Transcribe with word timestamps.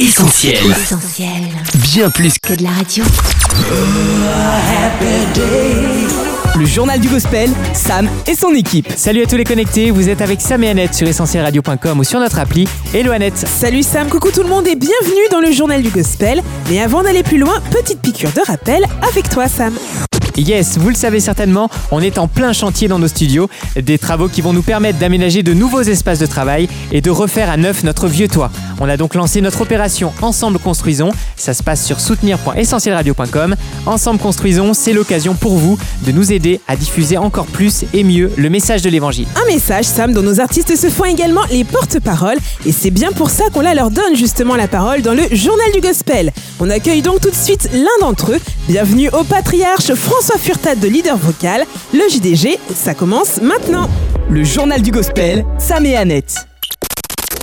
Essentiel. 0.00 0.54
Essentiel. 0.70 1.28
Bien 1.74 2.08
plus 2.08 2.32
que 2.38 2.48
Que 2.48 2.54
de 2.54 2.62
la 2.62 2.70
radio. 2.70 3.04
Le 6.58 6.64
journal 6.64 6.98
du 6.98 7.08
gospel, 7.08 7.50
Sam 7.74 8.08
et 8.26 8.34
son 8.34 8.54
équipe. 8.54 8.90
Salut 8.96 9.22
à 9.22 9.26
tous 9.26 9.36
les 9.36 9.44
connectés, 9.44 9.90
vous 9.90 10.08
êtes 10.08 10.22
avec 10.22 10.40
Sam 10.40 10.64
et 10.64 10.70
Annette 10.70 10.94
sur 10.94 11.06
essentielradio.com 11.06 11.98
ou 11.98 12.04
sur 12.04 12.18
notre 12.18 12.38
appli. 12.38 12.66
Hello 12.94 13.12
Annette. 13.12 13.36
Salut 13.36 13.82
Sam, 13.82 14.08
coucou 14.08 14.30
tout 14.30 14.42
le 14.42 14.48
monde 14.48 14.66
et 14.68 14.74
bienvenue 14.74 15.28
dans 15.30 15.40
le 15.40 15.52
journal 15.52 15.82
du 15.82 15.90
gospel. 15.90 16.42
Mais 16.70 16.80
avant 16.80 17.02
d'aller 17.02 17.22
plus 17.22 17.38
loin, 17.38 17.60
petite 17.70 18.00
piqûre 18.00 18.32
de 18.32 18.40
rappel 18.40 18.86
avec 19.06 19.28
toi 19.28 19.48
Sam. 19.48 19.74
Yes, 20.36 20.78
vous 20.78 20.88
le 20.88 20.94
savez 20.94 21.20
certainement, 21.20 21.68
on 21.90 22.00
est 22.00 22.18
en 22.18 22.26
plein 22.26 22.52
chantier 22.52 22.88
dans 22.88 22.98
nos 22.98 23.08
studios, 23.08 23.48
des 23.76 23.98
travaux 23.98 24.28
qui 24.28 24.40
vont 24.40 24.52
nous 24.52 24.62
permettre 24.62 24.98
d'aménager 24.98 25.42
de 25.42 25.52
nouveaux 25.52 25.82
espaces 25.82 26.18
de 26.18 26.26
travail 26.26 26.68
et 26.92 27.00
de 27.00 27.10
refaire 27.10 27.50
à 27.50 27.56
neuf 27.56 27.84
notre 27.84 28.08
vieux 28.08 28.28
toit. 28.28 28.50
On 28.80 28.88
a 28.88 28.96
donc 28.96 29.14
lancé 29.14 29.40
notre 29.40 29.60
opération 29.60 30.12
Ensemble 30.22 30.58
Construisons, 30.58 31.10
ça 31.36 31.52
se 31.52 31.62
passe 31.62 31.84
sur 31.84 32.00
soutenir.essentielradio.com. 32.00 33.56
Ensemble 33.86 34.20
Construisons, 34.20 34.72
c'est 34.72 34.92
l'occasion 34.92 35.34
pour 35.34 35.56
vous 35.56 35.78
de 36.06 36.12
nous 36.12 36.32
aider 36.32 36.60
à 36.68 36.76
diffuser 36.76 37.18
encore 37.18 37.46
plus 37.46 37.84
et 37.92 38.04
mieux 38.04 38.30
le 38.36 38.48
message 38.50 38.82
de 38.82 38.88
l'évangile. 38.88 39.26
Un 39.36 39.46
message 39.52 39.84
Sam 39.84 40.12
dont 40.12 40.22
nos 40.22 40.40
artistes 40.40 40.76
se 40.76 40.88
font 40.88 41.04
également 41.04 41.42
les 41.50 41.64
porte-paroles 41.64 42.38
et 42.64 42.72
c'est 42.72 42.90
bien 42.90 43.12
pour 43.12 43.30
ça 43.30 43.44
qu'on 43.52 43.60
la 43.60 43.74
leur 43.74 43.90
donne 43.90 44.16
justement 44.16 44.56
la 44.56 44.68
parole 44.68 45.02
dans 45.02 45.14
le 45.14 45.24
journal 45.32 45.72
du 45.74 45.80
gospel. 45.80 46.32
On 46.62 46.68
accueille 46.68 47.00
donc 47.00 47.22
tout 47.22 47.30
de 47.30 47.34
suite 47.34 47.70
l'un 47.72 48.06
d'entre 48.06 48.32
eux. 48.32 48.38
Bienvenue 48.68 49.08
au 49.08 49.24
patriarche 49.24 49.94
François 49.94 50.38
Furtad 50.38 50.78
de 50.78 50.88
leader 50.88 51.16
vocal. 51.16 51.64
Le 51.94 52.00
JDG, 52.10 52.58
ça 52.74 52.92
commence 52.92 53.40
maintenant. 53.40 53.88
Le 54.28 54.44
journal 54.44 54.82
du 54.82 54.90
gospel, 54.90 55.46
Sam 55.58 55.86
et 55.86 55.96
Annette. 55.96 56.46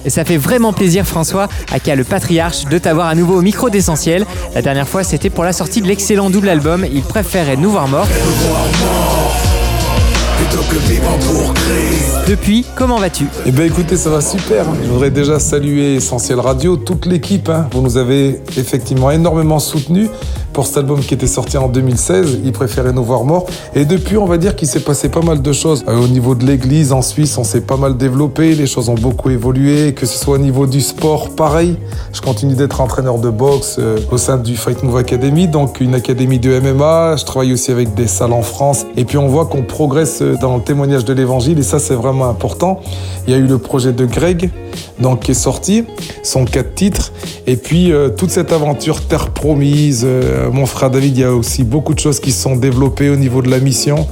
Et 0.05 0.11
ça 0.11 0.23
fait 0.23 0.37
vraiment 0.37 0.71
plaisir 0.71 1.07
François, 1.07 1.47
aka 1.71 1.95
le 1.95 2.03
patriarche, 2.03 2.65
de 2.65 2.77
t'avoir 2.77 3.07
à 3.07 3.15
nouveau 3.15 3.39
au 3.39 3.41
micro 3.41 3.71
d'essentiel. 3.71 4.23
La 4.53 4.61
dernière 4.61 4.87
fois 4.87 5.03
c'était 5.03 5.31
pour 5.31 5.43
la 5.43 5.51
sortie 5.51 5.81
de 5.81 5.87
l'excellent 5.87 6.29
double 6.29 6.49
album 6.49 6.85
Il 6.93 7.01
préférait 7.01 7.57
nous 7.57 7.71
voir 7.71 7.87
morts. 7.87 8.07
Depuis, 12.27 12.65
comment 12.75 12.97
vas-tu? 12.97 13.25
Eh 13.45 13.51
bien 13.51 13.63
écoutez, 13.63 13.95
ça 13.95 14.09
va 14.09 14.19
super. 14.19 14.65
Je 14.83 14.89
voudrais 14.89 15.11
déjà 15.11 15.39
saluer 15.39 15.95
Essentiel 15.95 16.41
Radio, 16.41 16.75
toute 16.75 17.05
l'équipe. 17.05 17.47
hein. 17.47 17.67
Vous 17.71 17.81
nous 17.81 17.95
avez 17.95 18.41
effectivement 18.57 19.11
énormément 19.11 19.59
soutenus 19.59 20.09
pour 20.51 20.65
cet 20.65 20.77
album 20.77 20.99
qui 20.99 21.13
était 21.13 21.27
sorti 21.27 21.57
en 21.57 21.69
2016. 21.69 22.39
Ils 22.43 22.51
préféraient 22.51 22.91
nous 22.91 23.03
voir 23.03 23.23
morts. 23.23 23.45
Et 23.75 23.85
depuis, 23.85 24.17
on 24.17 24.25
va 24.25 24.37
dire 24.37 24.57
qu'il 24.57 24.67
s'est 24.67 24.81
passé 24.81 25.07
pas 25.07 25.21
mal 25.21 25.41
de 25.41 25.51
choses. 25.53 25.85
Euh, 25.87 26.01
au 26.03 26.07
niveau 26.07 26.35
de 26.35 26.45
l'église, 26.45 26.91
en 26.91 27.01
Suisse, 27.01 27.37
on 27.37 27.43
s'est 27.45 27.61
pas 27.61 27.77
mal 27.77 27.95
développé. 27.95 28.55
Les 28.55 28.67
choses 28.67 28.89
ont 28.89 28.95
beaucoup 28.95 29.29
évolué. 29.29 29.93
Que 29.93 30.05
ce 30.05 30.17
soit 30.17 30.35
au 30.35 30.39
niveau 30.39 30.65
du 30.67 30.81
sport, 30.81 31.29
pareil. 31.29 31.77
Je 32.11 32.19
continue 32.21 32.55
d'être 32.55 32.81
entraîneur 32.81 33.19
de 33.19 33.29
boxe 33.29 33.77
euh, 33.79 33.99
au 34.11 34.17
sein 34.17 34.35
du 34.37 34.57
Fight 34.57 34.83
Move 34.83 34.97
Academy, 34.97 35.47
donc 35.47 35.79
une 35.79 35.95
académie 35.95 36.39
de 36.39 36.59
MMA. 36.59 37.15
Je 37.17 37.23
travaille 37.23 37.53
aussi 37.53 37.71
avec 37.71 37.93
des 37.93 38.07
salles 38.07 38.33
en 38.33 38.41
France. 38.41 38.85
Et 38.97 39.05
puis 39.05 39.17
on 39.17 39.27
voit 39.27 39.45
qu'on 39.45 39.61
progresse 39.61 40.21
euh, 40.21 40.35
dans 40.41 40.57
le 40.57 40.63
témoignage 40.63 41.05
de 41.05 41.13
l'évangile. 41.13 41.57
Et 41.59 41.63
ça, 41.63 41.79
c'est 41.79 41.93
vraiment 41.95 42.16
important. 42.25 42.81
Il 43.27 43.33
y 43.33 43.35
a 43.35 43.37
eu 43.37 43.45
le 43.45 43.57
projet 43.57 43.93
de 43.93 44.05
Greg, 44.05 44.49
donc 44.99 45.21
qui 45.21 45.31
est 45.31 45.33
sorti, 45.33 45.85
son 46.23 46.45
quatre 46.45 46.75
titres. 46.75 47.11
Et 47.45 47.55
puis 47.57 47.91
euh, 47.91 48.09
toute 48.09 48.29
cette 48.29 48.51
aventure 48.51 49.01
Terre 49.01 49.29
Promise, 49.29 50.03
euh, 50.05 50.49
mon 50.51 50.65
frère 50.65 50.89
David, 50.89 51.17
il 51.17 51.21
y 51.21 51.23
a 51.23 51.33
aussi 51.33 51.63
beaucoup 51.63 51.93
de 51.93 51.99
choses 51.99 52.19
qui 52.19 52.31
sont 52.31 52.55
développées 52.55 53.09
au 53.09 53.15
niveau 53.15 53.41
de 53.41 53.49
la 53.49 53.59
mission. 53.59 54.07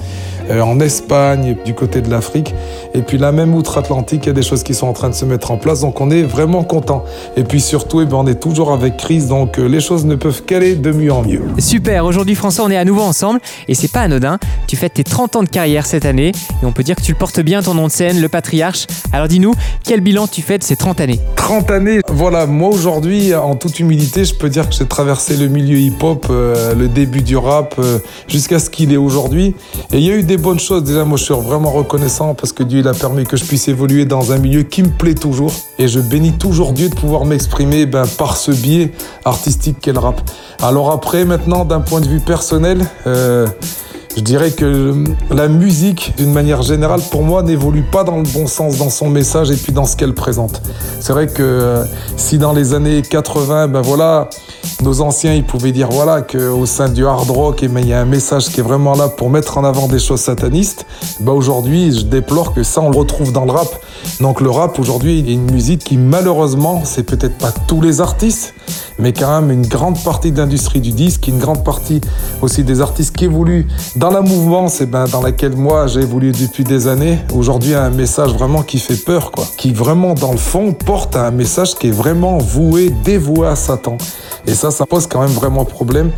Euh, 0.50 0.62
en 0.62 0.80
Espagne, 0.80 1.56
du 1.66 1.74
côté 1.74 2.02
de 2.02 2.10
l'Afrique. 2.10 2.54
Et 2.94 3.02
puis 3.02 3.18
là 3.18 3.32
même 3.32 3.54
outre-Atlantique, 3.54 4.22
il 4.24 4.28
y 4.28 4.30
a 4.30 4.34
des 4.34 4.44
choses 4.44 4.64
qui 4.64 4.74
sont 4.74 4.88
en 4.88 4.94
train 4.94 5.10
de 5.10 5.16
se 5.16 5.26
mettre 5.26 5.52
en 5.52 5.58
place. 5.58 5.82
Donc 5.82 6.02
on 6.02 6.10
est 6.12 6.24
vraiment 6.24 6.64
content. 6.64 7.04
Et 7.38 7.44
puis 7.44 7.62
surtout, 7.62 8.02
eh 8.02 8.06
ben, 8.06 8.18
on 8.18 8.28
est 8.28 8.40
toujours 8.40 8.72
avec 8.72 8.98
Chris. 8.98 9.28
Donc 9.28 9.60
euh, 9.60 9.68
les 9.68 9.82
choses 9.82 10.06
ne 10.06 10.16
peuvent 10.16 10.44
qu'aller 10.44 10.76
de 10.76 10.92
mieux 10.92 11.12
en 11.12 11.24
mieux. 11.24 11.42
Super, 11.60 12.06
aujourd'hui 12.06 12.36
François 12.36 12.66
on 12.66 12.72
est 12.72 12.78
à 12.78 12.86
nouveau 12.86 13.02
ensemble 13.02 13.40
et 13.68 13.76
c'est 13.76 13.92
pas 13.92 14.02
anodin. 14.02 14.40
Tu 14.68 14.76
fêtes 14.76 14.96
tes 14.96 15.04
30 15.04 15.36
ans 15.38 15.44
de 15.44 15.50
carrière 15.50 15.86
cette 15.86 16.06
année 16.06 16.32
et 16.62 16.66
on 16.66 16.72
peut 16.72 16.84
dire 16.84 16.96
que 16.96 17.02
tu 17.02 17.12
le 17.12 17.18
portes 17.18 17.40
bien 17.40 17.62
ton 17.62 17.74
nom 17.74 17.88
de 17.88 17.92
scène, 17.92 18.20
le 18.22 18.30
patriarche. 18.30 18.88
Alors 19.12 19.28
dis-nous, 19.28 19.54
quel 19.84 20.02
bilan 20.02 20.28
tu 20.28 20.42
fais 20.42 20.58
de 20.58 20.64
ces 20.64 20.76
30 20.76 21.02
années? 21.02 21.20
30 21.36 21.72
années. 21.72 22.02
Voilà, 22.10 22.46
moi 22.46 22.70
aujourd'hui, 22.70 23.36
en 23.36 23.56
toute 23.56 23.80
humilité, 23.80 24.26
je 24.26 24.34
peux 24.34 24.50
dire 24.50 24.68
que 24.68 24.76
j'ai 24.76 24.86
traversé 24.86 25.38
le 25.38 25.48
milieu 25.48 25.78
hip-hop, 25.78 26.28
euh, 26.30 26.74
le 26.74 26.88
début 26.88 27.22
du 27.22 27.38
rap, 27.38 27.76
euh, 27.78 28.00
jusqu'à 28.28 28.60
ce 28.60 28.70
qu'il 28.70 28.92
est 28.92 28.98
aujourd'hui. 28.98 29.56
Et 29.92 29.98
il 29.98 30.04
y 30.04 30.12
a 30.12 30.16
eu 30.16 30.24
des 30.24 30.35
bonnes 30.38 30.60
choses. 30.60 30.84
Déjà, 30.84 31.06
moi, 31.06 31.18
je 31.18 31.24
suis 31.24 31.34
vraiment 31.34 31.72
reconnaissant 31.72 32.34
parce 32.34 32.52
que 32.52 32.64
Dieu, 32.64 32.80
il 32.80 32.88
a 32.88 32.94
permis 32.94 33.26
que 33.26 33.38
je 33.38 33.46
puisse 33.46 33.68
évoluer 33.68 34.06
dans 34.06 34.32
un 34.32 34.38
milieu 34.38 34.64
qui 34.64 34.84
me 34.84 34.90
plaît 34.90 35.16
toujours. 35.16 35.52
Et 35.80 35.88
je 35.88 36.00
bénis 36.00 36.34
toujours 36.34 36.74
Dieu 36.74 36.90
de 36.90 36.96
pouvoir 36.96 37.26
m'exprimer 37.26 37.86
ben, 37.86 38.06
par 38.18 38.38
ce 38.38 38.52
biais 38.52 38.92
artistique 39.24 39.78
qu'est 39.82 39.94
le 39.94 40.00
rap. 40.00 40.22
Alors 40.62 40.92
après, 40.92 41.26
maintenant, 41.26 41.66
d'un 41.66 41.82
point 41.82 42.02
de 42.02 42.08
vue 42.08 42.20
personnel, 42.20 42.86
euh, 43.08 43.48
je 44.16 44.22
dirais 44.22 44.52
que 44.52 45.04
la 45.30 45.48
musique, 45.48 46.14
d'une 46.18 46.32
manière 46.32 46.62
générale, 46.62 47.02
pour 47.12 47.24
moi, 47.24 47.44
n'évolue 47.44 47.84
pas 47.84 48.04
dans 48.04 48.18
le 48.18 48.24
bon 48.24 48.48
sens 48.48 48.78
dans 48.78 48.90
son 48.90 49.10
message 49.10 49.52
et 49.52 49.56
puis 49.56 49.74
dans 49.74 49.86
ce 49.86 49.98
qu'elle 49.98 50.14
présente. 50.14 50.62
C'est 51.02 51.12
vrai 51.12 51.28
que 51.28 51.44
euh, 51.44 51.84
si 52.16 52.38
dans 52.38 52.54
les 52.54 52.74
années 52.74 53.02
80, 53.02 53.68
ben 53.68 53.82
voilà, 53.82 54.30
nos 54.84 55.02
anciens, 55.02 55.34
ils 55.34 55.46
pouvaient 55.46 55.74
dire 55.74 55.90
voilà 55.90 56.22
qu'au 56.22 56.66
sein 56.66 56.90
du 56.90 57.06
hard 57.06 57.30
rock, 57.30 57.60
eh 57.64 57.68
ben, 57.68 57.82
il 57.82 57.90
y 57.90 57.94
a 57.94 58.00
un 58.00 58.06
message 58.06 58.48
qui 58.50 58.62
est 58.62 58.64
vraiment 58.64 58.96
là 58.96 59.10
pour 59.10 59.30
mettre 59.30 59.58
en 59.58 59.66
avant 59.66 59.88
des 59.88 60.00
choses 60.00 60.22
satanistes. 60.22 60.86
Ben 61.20 61.34
aujourd'hui, 61.34 61.92
je 61.98 62.06
déplore 62.06 62.54
que 62.54 62.64
ça, 62.64 62.82
on 62.82 62.92
le 62.92 62.98
retrouve 62.98 63.34
dans 63.34 63.46
le 63.46 63.52
rap. 63.52 63.68
Donc 64.22 64.40
le 64.40 64.50
rap, 64.50 64.80
aujourd'hui, 64.80 65.20
il 65.20 65.28
y 65.28 65.32
a 65.32 65.34
une 65.34 65.52
musique 65.52 65.84
qui, 65.84 65.98
malheureusement, 65.98 66.84
c'est 66.86 67.04
peut-être 67.04 67.38
pas 67.38 67.52
tous 67.68 67.82
les 67.82 68.00
artistes, 68.00 68.54
mais 69.00 69.14
quand 69.14 69.42
même 69.42 69.52
une 69.52 69.68
grande 69.68 70.02
partie 70.04 70.32
de 70.32 70.38
l'industrie 70.38 70.82
du 70.82 70.92
disque, 70.92 71.28
une 71.28 71.40
grande 71.40 71.64
partie 71.64 72.02
aussi 72.42 72.64
des 72.64 72.82
artistes 72.82 73.16
qui 73.16 73.26
évoluent 73.26 73.68
dans 73.96 74.10
la 74.10 74.22
mouvance 74.22 74.82
et 74.82 74.86
ben, 74.86 75.06
dans 75.06 75.22
laquelle 75.22 75.56
moi 75.56 75.88
j'ai 75.88 76.02
évolué 76.02 76.32
depuis 76.32 76.64
des 76.64 76.88
années. 76.88 77.20
Aujourd'hui, 77.34 77.74
un 77.74 77.90
message 77.90 78.34
vraiment 78.34 78.62
qui 78.64 78.80
fait 78.80 78.96
peur, 78.96 79.32
quoi. 79.32 79.46
Qui 79.58 79.74
vraiment, 79.74 80.14
dans 80.14 80.32
le 80.32 80.38
fond, 80.38 80.74
porte 80.74 81.16
un 81.16 81.32
message 81.32 81.76
qui 81.76 81.88
est 81.88 81.92
vraiment 81.92 82.38
voué, 82.38 82.92
dévoué 83.04 83.48
à 83.48 83.56
Satan. 83.56 83.98
Et 84.48 84.54
ça, 84.54 84.72
ça 84.72 84.86
pose 84.86 85.08
quand 85.08 85.22
même 85.22 85.32
vraiment 85.32 85.66
problème. 85.66 86.12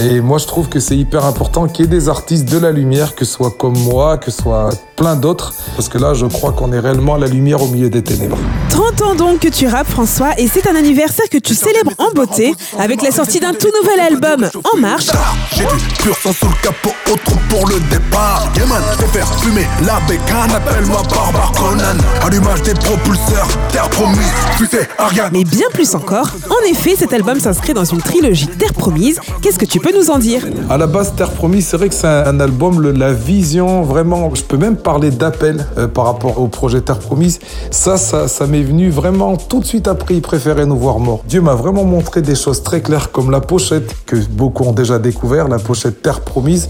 Et 0.00 0.20
moi, 0.20 0.38
je 0.38 0.46
trouve 0.46 0.68
que 0.68 0.80
c'est 0.80 0.96
hyper 0.96 1.24
important 1.24 1.66
qu'il 1.66 1.84
y 1.84 1.88
ait 1.88 1.90
des 1.90 2.08
artistes 2.08 2.48
de 2.50 2.58
la 2.58 2.70
lumière, 2.70 3.14
que 3.14 3.24
ce 3.24 3.32
soit 3.32 3.50
comme 3.50 3.76
moi, 3.76 4.18
que 4.18 4.30
ce 4.30 4.42
soit 4.42 4.70
plein 4.96 5.16
d'autres. 5.16 5.52
Parce 5.74 5.88
que 5.88 5.98
là, 5.98 6.14
je 6.14 6.26
crois 6.26 6.52
qu'on 6.52 6.72
est 6.72 6.78
réellement 6.78 7.16
la 7.16 7.26
lumière 7.26 7.62
au 7.62 7.68
milieu 7.68 7.90
des 7.90 8.02
ténèbres. 8.02 8.38
30 8.70 9.02
ans 9.02 9.14
donc 9.14 9.40
que 9.40 9.48
tu 9.48 9.66
rappes 9.66 9.88
François 9.88 10.38
et 10.38 10.46
c'est 10.46 10.66
un 10.66 10.76
anniversaire 10.76 11.28
que 11.28 11.38
tu 11.38 11.54
célèbres 11.54 11.92
en 11.98 12.10
beauté 12.26 12.54
avec 12.78 13.02
la 13.02 13.10
sortie 13.10 13.40
d'un 13.40 13.52
tout 13.52 13.70
nouvel 13.82 14.00
album 14.00 14.48
En 14.72 14.78
Marche. 14.78 15.08
J'ai 15.56 15.64
du 15.64 15.94
pur 16.02 16.16
sang 16.16 16.32
sous 16.32 16.46
le 16.46 16.62
capot, 16.62 16.90
autre 17.12 17.32
pour 17.48 17.66
le 17.68 17.80
départ. 17.90 18.48
Yeah 18.56 18.66
man, 18.66 18.82
je 18.92 18.98
vais 19.04 19.06
faire 19.12 19.38
fumer 19.40 19.66
la 19.84 19.98
bécane, 20.08 20.50
appelle-moi 20.54 21.02
Barbare 21.10 21.52
Conan. 21.52 21.98
Allumage 22.24 22.62
des 22.62 22.74
propulseurs, 22.74 23.48
terre 23.72 23.88
promise, 23.90 24.18
fusée 24.56 24.86
Ariane. 24.98 25.30
Mais 25.32 25.44
bien 25.44 25.66
plus 25.72 25.94
encore, 25.94 26.28
en 26.48 26.70
effet 26.70 26.94
cet 26.96 27.12
album 27.12 27.40
s'inscrit 27.40 27.74
dans 27.74 27.84
une 27.84 28.00
trilogie 28.00 28.46
Terre 28.46 28.72
Promise. 28.72 29.18
Qu'est-ce 29.42 29.58
que 29.58 29.64
tu 29.64 29.80
peux 29.80 29.92
nous 29.96 30.10
en 30.10 30.18
dire? 30.18 30.42
À 30.70 30.78
la 30.78 30.86
base, 30.86 31.14
Terre 31.16 31.30
Promise, 31.32 31.66
c'est 31.68 31.76
vrai 31.76 31.88
que 31.88 31.94
c'est 31.94 32.06
un, 32.06 32.26
un 32.26 32.40
album, 32.40 32.80
le- 32.80 32.92
la 32.92 33.12
vision, 33.12 33.82
vraiment, 33.82 34.32
je 34.34 34.42
peux 34.42 34.56
même 34.56 34.76
parler 34.76 35.10
d'appel 35.10 35.66
euh, 35.78 35.88
par 35.88 36.04
rapport 36.06 36.38
au 36.40 36.46
projet 36.46 36.80
Terre 36.80 36.98
Promise. 36.98 37.40
Ça, 37.70 37.96
ça, 37.96 38.28
ça 38.28 38.46
m'est 38.46 38.62
venu 38.62 38.90
vraiment 38.90 39.36
tout 39.36 39.60
de 39.60 39.64
suite 39.64 39.88
après, 39.88 40.14
il 40.14 40.22
préférait 40.22 40.66
nous 40.66 40.76
voir 40.78 40.98
morts. 40.98 41.22
Dieu 41.26 41.40
m'a 41.40 41.54
vraiment 41.54 41.84
montré 41.84 42.11
des 42.20 42.34
choses 42.34 42.62
très 42.62 42.80
claires, 42.80 43.10
comme 43.10 43.30
la 43.30 43.40
pochette, 43.40 43.94
que 44.06 44.16
beaucoup 44.30 44.64
ont 44.64 44.72
déjà 44.72 44.98
découvert, 44.98 45.48
la 45.48 45.58
pochette 45.58 46.02
Terre 46.02 46.20
Promise. 46.20 46.68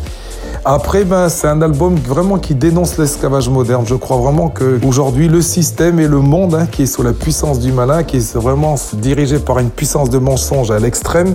Après, 0.64 1.04
ben, 1.04 1.28
c'est 1.28 1.48
un 1.48 1.60
album 1.60 1.97
vraiment 1.97 2.38
qui 2.38 2.54
dénonce 2.54 2.97
l'esclavage 2.97 3.48
moderne. 3.48 3.84
Je 3.86 3.97
crois 3.97 4.19
vraiment 4.19 4.48
que 4.48 4.78
aujourd'hui, 4.86 5.28
le 5.28 5.42
système 5.42 5.98
et 5.98 6.06
le 6.06 6.20
monde 6.20 6.54
hein, 6.54 6.66
qui 6.70 6.82
est 6.82 6.86
sous 6.86 7.02
la 7.02 7.12
puissance 7.12 7.58
du 7.58 7.72
malin, 7.72 8.04
qui 8.04 8.19
est 8.19 8.36
vraiment 8.36 8.76
dirigé 8.92 9.38
par 9.41 9.58
une 9.58 9.70
puissance 9.70 10.08
de 10.08 10.19
mensonge 10.19 10.70
à 10.70 10.78
l'extrême, 10.78 11.34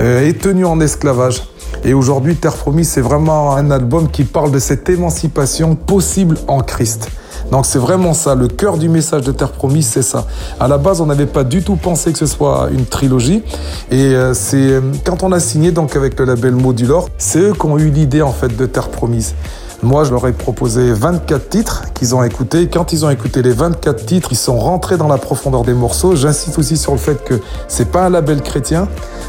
euh, 0.00 0.26
est 0.26 0.40
tenu 0.40 0.64
en 0.64 0.80
esclavage. 0.80 1.42
Et 1.84 1.94
aujourd'hui, 1.94 2.34
Terre 2.34 2.56
Promise, 2.56 2.88
c'est 2.88 3.00
vraiment 3.00 3.54
un 3.54 3.70
album 3.70 4.08
qui 4.10 4.24
parle 4.24 4.50
de 4.50 4.58
cette 4.58 4.88
émancipation 4.88 5.76
possible 5.76 6.36
en 6.48 6.60
Christ. 6.60 7.10
Donc 7.50 7.66
c'est 7.66 7.78
vraiment 7.78 8.14
ça, 8.14 8.34
le 8.34 8.48
cœur 8.48 8.76
du 8.76 8.88
message 8.88 9.22
de 9.22 9.32
Terre 9.32 9.52
Promise, 9.52 9.86
c'est 9.86 10.02
ça. 10.02 10.26
À 10.60 10.68
la 10.68 10.78
base, 10.78 11.00
on 11.00 11.06
n'avait 11.06 11.26
pas 11.26 11.44
du 11.44 11.62
tout 11.62 11.76
pensé 11.76 12.12
que 12.12 12.18
ce 12.18 12.26
soit 12.26 12.68
une 12.72 12.84
trilogie. 12.84 13.42
Et 13.90 14.14
euh, 14.14 14.34
c'est 14.34 14.56
euh, 14.56 14.80
quand 15.04 15.22
on 15.22 15.32
a 15.32 15.40
signé 15.40 15.72
donc 15.72 15.96
avec 15.96 16.18
le 16.18 16.26
label 16.26 16.52
Modulor, 16.52 17.08
c'est 17.16 17.40
eux 17.40 17.52
qui 17.54 17.66
ont 17.66 17.78
eu 17.78 17.90
l'idée 17.90 18.22
en 18.22 18.32
fait 18.32 18.54
de 18.54 18.66
Terre 18.66 18.88
Promise. 18.88 19.34
Moi, 19.82 20.02
je 20.02 20.10
leur 20.10 20.26
ai 20.26 20.32
proposé 20.32 20.92
24 20.92 21.48
titres 21.48 21.84
qu'ils 21.94 22.12
ont 22.16 22.24
écoutés. 22.24 22.68
Quand 22.68 22.92
ils 22.92 23.04
ont 23.04 23.10
écouté 23.10 23.42
les 23.42 23.52
24 23.52 24.06
titres, 24.06 24.28
ils 24.32 24.36
sont 24.36 24.58
rentrés 24.58 24.96
dans 24.96 25.06
la 25.06 25.18
profondeur 25.18 25.62
des 25.62 25.72
morceaux. 25.72 26.16
J'insiste 26.16 26.58
aussi 26.58 26.76
sur 26.76 26.90
le 26.90 26.98
fait 26.98 27.22
que 27.22 27.40
c'est 27.68 27.88
pas 27.92 28.06
un 28.06 28.10
label 28.10 28.42
chrétien. 28.42 28.88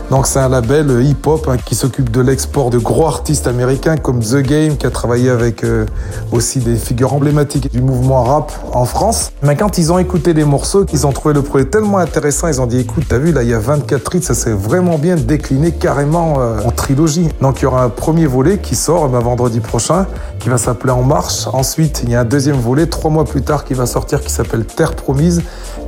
Donc 0.10 0.26
c'est 0.26 0.40
un 0.40 0.50
label 0.50 0.90
euh, 0.90 1.04
hip-hop 1.04 1.48
hein, 1.48 1.58
qui 1.64 1.76
s'occupe 1.76 2.10
de 2.10 2.22
l'export 2.22 2.72
de 2.72 2.80
gros 2.80 3.06
artistes 3.06 3.46
américains 3.46 3.96
comme 3.98 4.22
The 4.22 4.38
Game, 4.38 4.76
qui 4.76 4.88
a 4.88 4.90
travaillé 4.90 5.30
avec 5.30 5.64
euh, 5.64 5.86
aussi 6.32 6.58
des 6.58 6.78
figures 6.78 7.14
emblématiques 7.14 7.72
du 7.72 7.82
mouvement 7.82 8.24
rap 8.24 8.52
en 8.74 8.86
France. 8.86 9.32
Mais 9.44 9.56
quand 9.56 9.78
ils 9.78 9.92
ont 9.92 10.00
écouté 10.00 10.34
les 10.34 10.46
morceaux, 10.46 10.84
ils 10.92 11.06
ont 11.06 11.12
trouvé 11.12 11.36
le 11.36 11.44
projet 11.44 11.66
tellement 11.66 12.00
intéressant, 12.00 12.48
ils 12.48 12.60
ont 12.60 12.66
dit 12.66 12.80
écoute, 12.80 13.04
t'as 13.08 13.20
vu 13.20 13.32
là, 13.32 13.44
il 13.44 13.50
y 13.50 13.54
a 13.54 13.60
24 13.60 14.12
titres, 14.12 14.26
ça 14.26 14.34
s'est 14.34 14.52
vraiment 14.52 14.98
bien 14.98 15.16
décliné 15.16 15.74
carrément 15.74 16.38
euh, 16.40 16.58
en 16.66 16.72
trilogie. 16.72 17.30
Donc 17.40 17.60
il 17.60 17.64
y 17.64 17.66
aura 17.68 17.84
un 17.84 17.90
premier 17.90 18.26
volet 18.26 18.58
qui 18.58 18.74
sort 18.74 19.10
ben, 19.10 19.20
vendredi 19.20 19.60
prochain, 19.60 20.08
qui 20.40 20.50
va 20.50 20.58
s'appeler 20.58 20.92
En 20.92 21.04
Marche. 21.04 21.48
Ensuite, 21.52 22.02
il 22.04 22.12
y 22.12 22.16
a 22.16 22.22
un 22.22 22.26
deuxième 22.26 22.56
volet, 22.56 22.88
trois 22.88 23.12
mois 23.12 23.26
plus 23.26 23.42
tard, 23.42 23.66
qui 23.66 23.74
va 23.74 23.86
sortir, 23.86 24.22
qui 24.22 24.32
s'appelle 24.32 24.66
Terre 24.66 24.96
Promise. 24.96 25.42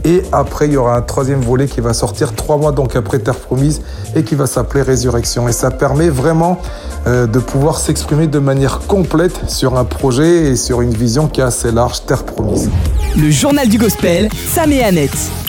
Et 0.03 0.23
après, 0.31 0.67
il 0.67 0.73
y 0.73 0.77
aura 0.77 0.95
un 0.95 1.01
troisième 1.01 1.41
volet 1.41 1.67
qui 1.67 1.81
va 1.81 1.93
sortir 1.93 2.33
trois 2.35 2.57
mois 2.57 2.71
donc 2.71 2.95
après 2.95 3.19
Terre 3.19 3.35
Promise 3.35 3.81
et 4.15 4.23
qui 4.23 4.35
va 4.35 4.47
s'appeler 4.47 4.81
Résurrection. 4.81 5.47
Et 5.47 5.51
ça 5.51 5.71
permet 5.71 6.09
vraiment 6.09 6.59
euh, 7.07 7.27
de 7.27 7.39
pouvoir 7.39 7.79
s'exprimer 7.79 8.27
de 8.27 8.39
manière 8.39 8.79
complète 8.87 9.49
sur 9.49 9.77
un 9.77 9.85
projet 9.85 10.51
et 10.51 10.55
sur 10.55 10.81
une 10.81 10.93
vision 10.93 11.27
qui 11.27 11.41
est 11.41 11.45
assez 11.45 11.71
large, 11.71 12.05
Terre 12.05 12.23
Promise. 12.23 12.69
Le 13.17 13.29
journal 13.29 13.67
du 13.67 13.77
gospel, 13.77 14.29
Sam 14.53 14.71
et 14.71 14.83
Annette. 14.83 15.40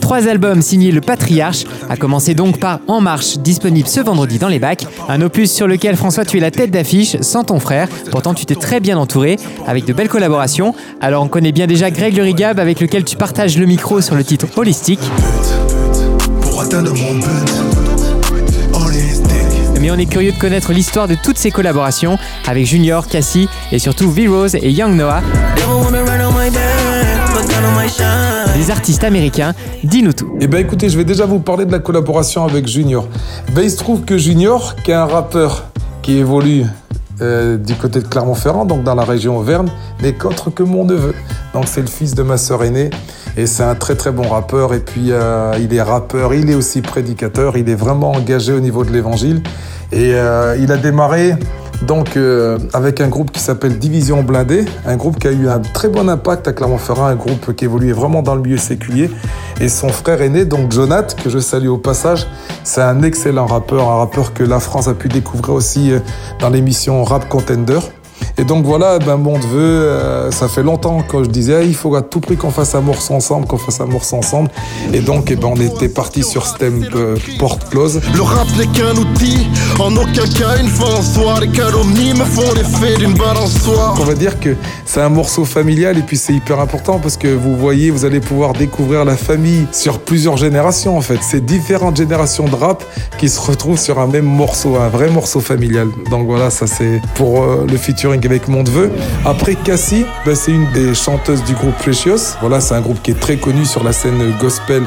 Trois 0.00 0.28
albums 0.28 0.62
signés 0.62 0.92
Le 0.92 1.00
Patriarche, 1.00 1.64
a 1.88 1.96
commencé 1.96 2.34
donc 2.34 2.60
par 2.60 2.80
En 2.86 3.00
Marche, 3.00 3.38
disponible 3.38 3.88
ce 3.88 4.00
vendredi 4.00 4.38
dans 4.38 4.48
les 4.48 4.58
bacs. 4.58 4.86
Un 5.08 5.20
opus 5.20 5.50
sur 5.50 5.66
lequel 5.66 5.96
François 5.96 6.24
tu 6.24 6.36
es 6.36 6.40
la 6.40 6.50
tête 6.50 6.70
d'affiche 6.70 7.16
sans 7.20 7.44
ton 7.44 7.58
frère. 7.58 7.88
Pourtant 8.10 8.34
tu 8.34 8.46
t'es 8.46 8.54
très 8.54 8.80
bien 8.80 8.98
entouré 8.98 9.36
avec 9.66 9.84
de 9.84 9.92
belles 9.92 10.08
collaborations. 10.08 10.74
Alors 11.00 11.24
on 11.24 11.28
connaît 11.28 11.52
bien 11.52 11.66
déjà 11.66 11.90
Greg 11.90 12.16
Le 12.16 12.22
Rigab 12.22 12.60
avec 12.60 12.80
lequel 12.80 13.04
tu 13.04 13.16
partages 13.16 13.58
le 13.58 13.66
micro 13.66 14.00
sur 14.00 14.14
le 14.14 14.24
titre 14.24 14.46
Holistique. 14.56 15.00
Mais 19.80 19.90
on 19.90 19.98
est 19.98 20.06
curieux 20.06 20.32
de 20.32 20.38
connaître 20.38 20.72
l'histoire 20.72 21.06
de 21.06 21.14
toutes 21.14 21.38
ces 21.38 21.50
collaborations 21.50 22.18
avec 22.46 22.64
Junior, 22.64 23.06
Cassie 23.06 23.48
et 23.72 23.78
surtout 23.78 24.10
V-Rose 24.10 24.54
et 24.54 24.70
Young 24.70 24.94
Noah. 24.94 25.22
Des 28.56 28.70
artistes 28.72 29.04
américains, 29.04 29.54
dis-nous 29.84 30.12
tout. 30.12 30.36
Eh 30.40 30.48
ben 30.48 30.58
écoutez, 30.58 30.88
je 30.88 30.96
vais 30.96 31.04
déjà 31.04 31.24
vous 31.24 31.38
parler 31.38 31.64
de 31.66 31.70
la 31.70 31.78
collaboration 31.78 32.44
avec 32.44 32.66
Junior. 32.66 33.06
Ben 33.54 33.62
il 33.62 33.70
se 33.70 33.76
trouve 33.76 34.04
que 34.04 34.18
Junior, 34.18 34.74
qui 34.82 34.90
est 34.90 34.94
un 34.94 35.04
rappeur 35.04 35.66
qui 36.02 36.18
évolue 36.18 36.64
euh, 37.22 37.56
du 37.56 37.74
côté 37.76 38.00
de 38.00 38.08
Clermont-Ferrand, 38.08 38.64
donc 38.64 38.82
dans 38.82 38.96
la 38.96 39.04
région 39.04 39.38
Auvergne, 39.38 39.68
n'est 40.02 40.14
qu'autre 40.14 40.50
que 40.50 40.64
mon 40.64 40.84
neveu. 40.84 41.14
Donc 41.54 41.66
c'est 41.68 41.80
le 41.80 41.86
fils 41.86 42.16
de 42.16 42.24
ma 42.24 42.38
sœur 42.38 42.64
aînée 42.64 42.90
et 43.36 43.46
c'est 43.46 43.62
un 43.62 43.76
très 43.76 43.94
très 43.94 44.10
bon 44.10 44.26
rappeur. 44.28 44.74
Et 44.74 44.80
puis 44.80 45.12
euh, 45.12 45.52
il 45.60 45.72
est 45.72 45.82
rappeur, 45.82 46.34
il 46.34 46.50
est 46.50 46.56
aussi 46.56 46.82
prédicateur, 46.82 47.56
il 47.56 47.68
est 47.68 47.76
vraiment 47.76 48.10
engagé 48.10 48.52
au 48.52 48.60
niveau 48.60 48.84
de 48.84 48.90
l'évangile. 48.90 49.42
Et 49.92 50.14
euh, 50.14 50.56
il 50.60 50.72
a 50.72 50.76
démarré 50.76 51.34
donc 51.82 52.16
euh, 52.16 52.58
avec 52.72 53.00
un 53.00 53.08
groupe 53.08 53.30
qui 53.30 53.40
s'appelle 53.40 53.78
Division 53.78 54.22
Blindée, 54.22 54.64
un 54.86 54.96
groupe 54.96 55.18
qui 55.18 55.28
a 55.28 55.32
eu 55.32 55.48
un 55.48 55.60
très 55.60 55.88
bon 55.88 56.08
impact 56.08 56.48
à 56.48 56.52
Clermont-Ferrand, 56.52 57.06
un 57.06 57.14
groupe 57.14 57.54
qui 57.54 57.64
évoluait 57.64 57.92
vraiment 57.92 58.22
dans 58.22 58.34
le 58.34 58.40
milieu 58.40 58.56
séculier. 58.56 59.10
Et 59.60 59.68
son 59.68 59.88
frère 59.88 60.20
aîné, 60.22 60.44
donc 60.44 60.72
Jonath, 60.72 61.16
que 61.22 61.30
je 61.30 61.38
salue 61.38 61.68
au 61.68 61.78
passage, 61.78 62.26
c'est 62.64 62.82
un 62.82 63.02
excellent 63.02 63.46
rappeur, 63.46 63.88
un 63.90 63.98
rappeur 63.98 64.34
que 64.34 64.42
la 64.42 64.60
France 64.60 64.88
a 64.88 64.94
pu 64.94 65.08
découvrir 65.08 65.54
aussi 65.54 65.92
euh, 65.92 66.00
dans 66.40 66.48
l'émission 66.48 67.04
Rap 67.04 67.28
Contender. 67.28 67.78
Et 68.38 68.44
donc 68.44 68.66
voilà, 68.66 68.98
ben 68.98 69.16
mon 69.16 69.38
neveu, 69.38 69.58
euh, 69.58 70.30
ça 70.30 70.46
fait 70.46 70.62
longtemps 70.62 71.00
que 71.00 71.24
je 71.24 71.28
disais, 71.30 71.66
il 71.66 71.74
faut 71.74 71.94
à 71.94 72.02
tout 72.02 72.20
prix 72.20 72.36
qu'on 72.36 72.50
fasse 72.50 72.74
un 72.74 72.82
morceau 72.82 73.14
ensemble, 73.14 73.46
qu'on 73.46 73.56
fasse 73.56 73.80
un 73.80 73.86
morceau 73.86 74.16
ensemble. 74.16 74.50
Et 74.92 75.00
donc, 75.00 75.30
eh 75.30 75.36
ben, 75.36 75.48
on 75.48 75.56
était 75.56 75.88
parti 75.88 76.22
sur 76.22 76.46
ce 76.46 76.58
thème 76.58 76.86
euh, 76.94 77.16
porte 77.38 77.70
close. 77.70 78.00
Le 78.14 78.20
rap 78.20 78.46
n'est 78.58 78.66
qu'un 78.66 78.94
outil, 78.94 79.46
en 79.78 79.96
aucun 79.96 80.26
cas 80.38 80.58
une 80.60 80.68
fin 80.68 80.84
en 80.84 81.02
soi. 81.02 81.40
Les 81.40 81.48
calomnies 81.48 82.12
me 82.12 82.24
font 82.24 82.52
l'effet 82.54 82.98
d'une 82.98 83.14
balançoire. 83.14 83.96
On 84.00 84.04
va 84.04 84.14
dire 84.14 84.38
que 84.38 84.54
c'est 84.84 85.00
un 85.00 85.08
morceau 85.08 85.46
familial 85.46 85.96
et 85.96 86.02
puis 86.02 86.18
c'est 86.18 86.34
hyper 86.34 86.60
important 86.60 86.98
parce 86.98 87.16
que 87.16 87.28
vous 87.28 87.56
voyez, 87.56 87.90
vous 87.90 88.04
allez 88.04 88.20
pouvoir 88.20 88.52
découvrir 88.52 89.06
la 89.06 89.16
famille 89.16 89.66
sur 89.72 89.98
plusieurs 89.98 90.36
générations 90.36 90.98
en 90.98 91.00
fait. 91.00 91.20
C'est 91.22 91.44
différentes 91.44 91.96
générations 91.96 92.44
de 92.44 92.54
rap 92.54 92.84
qui 93.16 93.30
se 93.30 93.40
retrouvent 93.40 93.78
sur 93.78 93.98
un 93.98 94.06
même 94.06 94.26
morceau, 94.26 94.76
un 94.76 94.88
vrai 94.88 95.08
morceau 95.08 95.40
familial. 95.40 95.88
Donc 96.10 96.26
voilà, 96.26 96.50
ça 96.50 96.66
c'est 96.66 97.00
pour 97.14 97.42
euh, 97.42 97.66
le 97.66 97.76
featuring 97.78 98.25
avec. 98.26 98.42
Après 99.24 99.54
Cassie, 99.54 100.04
ben, 100.24 100.34
c'est 100.34 100.52
une 100.52 100.70
des 100.72 100.94
chanteuses 100.94 101.42
du 101.44 101.54
groupe 101.54 101.76
Precious. 101.78 102.36
Voilà, 102.40 102.60
c'est 102.60 102.74
un 102.74 102.80
groupe 102.80 103.00
qui 103.02 103.12
est 103.12 103.20
très 103.20 103.36
connu 103.36 103.64
sur 103.64 103.84
la 103.84 103.92
scène 103.92 104.34
gospel 104.40 104.82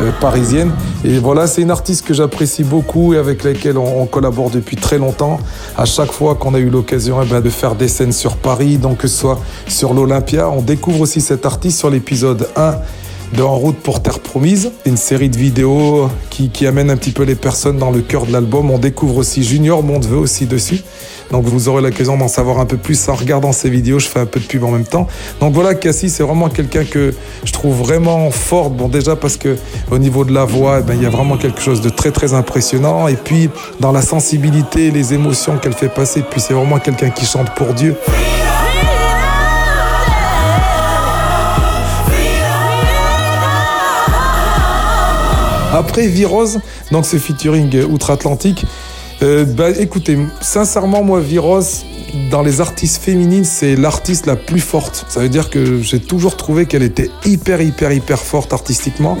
euh, 0.00 0.10
parisienne. 0.20 0.72
Et 1.04 1.18
voilà, 1.18 1.46
c'est 1.46 1.62
une 1.62 1.70
artiste 1.70 2.06
que 2.06 2.14
j'apprécie 2.14 2.64
beaucoup 2.64 3.14
et 3.14 3.18
avec 3.18 3.44
laquelle 3.44 3.78
on, 3.78 4.02
on 4.02 4.06
collabore 4.06 4.50
depuis 4.50 4.76
très 4.76 4.98
longtemps. 4.98 5.38
À 5.76 5.84
chaque 5.84 6.12
fois 6.12 6.34
qu'on 6.34 6.54
a 6.54 6.58
eu 6.58 6.70
l'occasion 6.70 7.22
eh 7.22 7.26
ben, 7.26 7.40
de 7.40 7.50
faire 7.50 7.74
des 7.74 7.88
scènes 7.88 8.12
sur 8.12 8.36
Paris, 8.36 8.78
donc 8.78 8.98
que 8.98 9.08
ce 9.08 9.18
soit 9.18 9.40
sur 9.68 9.94
l'Olympia, 9.94 10.48
on 10.48 10.62
découvre 10.62 11.00
aussi 11.00 11.20
cet 11.20 11.46
artiste 11.46 11.78
sur 11.78 11.90
l'épisode 11.90 12.48
1 12.56 12.74
de 13.32 13.42
En 13.42 13.56
route 13.56 13.76
pour 13.76 14.02
Terre 14.02 14.20
Promise, 14.20 14.72
une 14.86 14.96
série 14.96 15.28
de 15.28 15.36
vidéos 15.36 16.08
qui, 16.30 16.50
qui 16.50 16.66
amène 16.66 16.90
un 16.90 16.96
petit 16.96 17.12
peu 17.12 17.22
les 17.22 17.34
personnes 17.34 17.78
dans 17.78 17.90
le 17.90 18.00
cœur 18.00 18.26
de 18.26 18.32
l'album. 18.32 18.70
On 18.70 18.78
découvre 18.78 19.18
aussi 19.18 19.44
Junior, 19.44 19.82
mon 19.82 19.98
neveu 19.98 20.16
aussi 20.16 20.46
dessus. 20.46 20.82
Donc 21.30 21.44
vous 21.44 21.68
aurez 21.68 21.82
l'occasion 21.82 22.16
d'en 22.16 22.28
savoir 22.28 22.58
un 22.58 22.66
peu 22.66 22.76
plus 22.76 23.08
en 23.08 23.14
regardant 23.14 23.52
ces 23.52 23.70
vidéos. 23.70 23.98
Je 23.98 24.08
fais 24.08 24.18
un 24.18 24.26
peu 24.26 24.40
de 24.40 24.44
pub 24.46 24.64
en 24.64 24.70
même 24.70 24.84
temps. 24.84 25.06
Donc 25.40 25.52
voilà, 25.54 25.74
Cassie, 25.74 26.10
c'est 26.10 26.22
vraiment 26.22 26.48
quelqu'un 26.48 26.84
que 26.84 27.14
je 27.44 27.52
trouve 27.52 27.76
vraiment 27.76 28.30
forte. 28.30 28.72
Bon, 28.74 28.88
déjà 28.88 29.14
parce 29.16 29.36
que 29.36 29.56
au 29.90 29.98
niveau 29.98 30.24
de 30.24 30.32
la 30.32 30.44
voix, 30.44 30.78
eh 30.80 30.82
ben, 30.82 30.94
il 30.94 31.02
y 31.02 31.06
a 31.06 31.10
vraiment 31.10 31.36
quelque 31.36 31.60
chose 31.60 31.80
de 31.80 31.88
très 31.88 32.10
très 32.10 32.34
impressionnant. 32.34 33.06
Et 33.06 33.16
puis 33.16 33.48
dans 33.78 33.92
la 33.92 34.02
sensibilité, 34.02 34.90
les 34.90 35.14
émotions 35.14 35.56
qu'elle 35.58 35.74
fait 35.74 35.88
passer. 35.88 36.22
Puis 36.28 36.40
c'est 36.40 36.54
vraiment 36.54 36.78
quelqu'un 36.78 37.10
qui 37.10 37.26
chante 37.26 37.54
pour 37.54 37.74
Dieu. 37.74 37.94
Après 45.72 46.08
Virose, 46.08 46.60
donc 46.90 47.06
ce 47.06 47.16
featuring 47.16 47.84
outre-Atlantique, 47.84 48.64
euh, 49.22 49.44
bah, 49.44 49.70
écoutez, 49.70 50.18
sincèrement, 50.40 51.04
moi, 51.04 51.20
Viros, 51.20 51.60
dans 52.30 52.42
les 52.42 52.60
artistes 52.60 53.02
féminines, 53.02 53.44
c'est 53.44 53.76
l'artiste 53.76 54.26
la 54.26 54.36
plus 54.36 54.60
forte. 54.60 55.06
Ça 55.08 55.20
veut 55.20 55.28
dire 55.28 55.50
que 55.50 55.80
j'ai 55.82 56.00
toujours 56.00 56.36
trouvé 56.36 56.66
qu'elle 56.66 56.82
était 56.82 57.10
hyper, 57.24 57.60
hyper, 57.60 57.92
hyper 57.92 58.18
forte 58.18 58.52
artistiquement. 58.52 59.18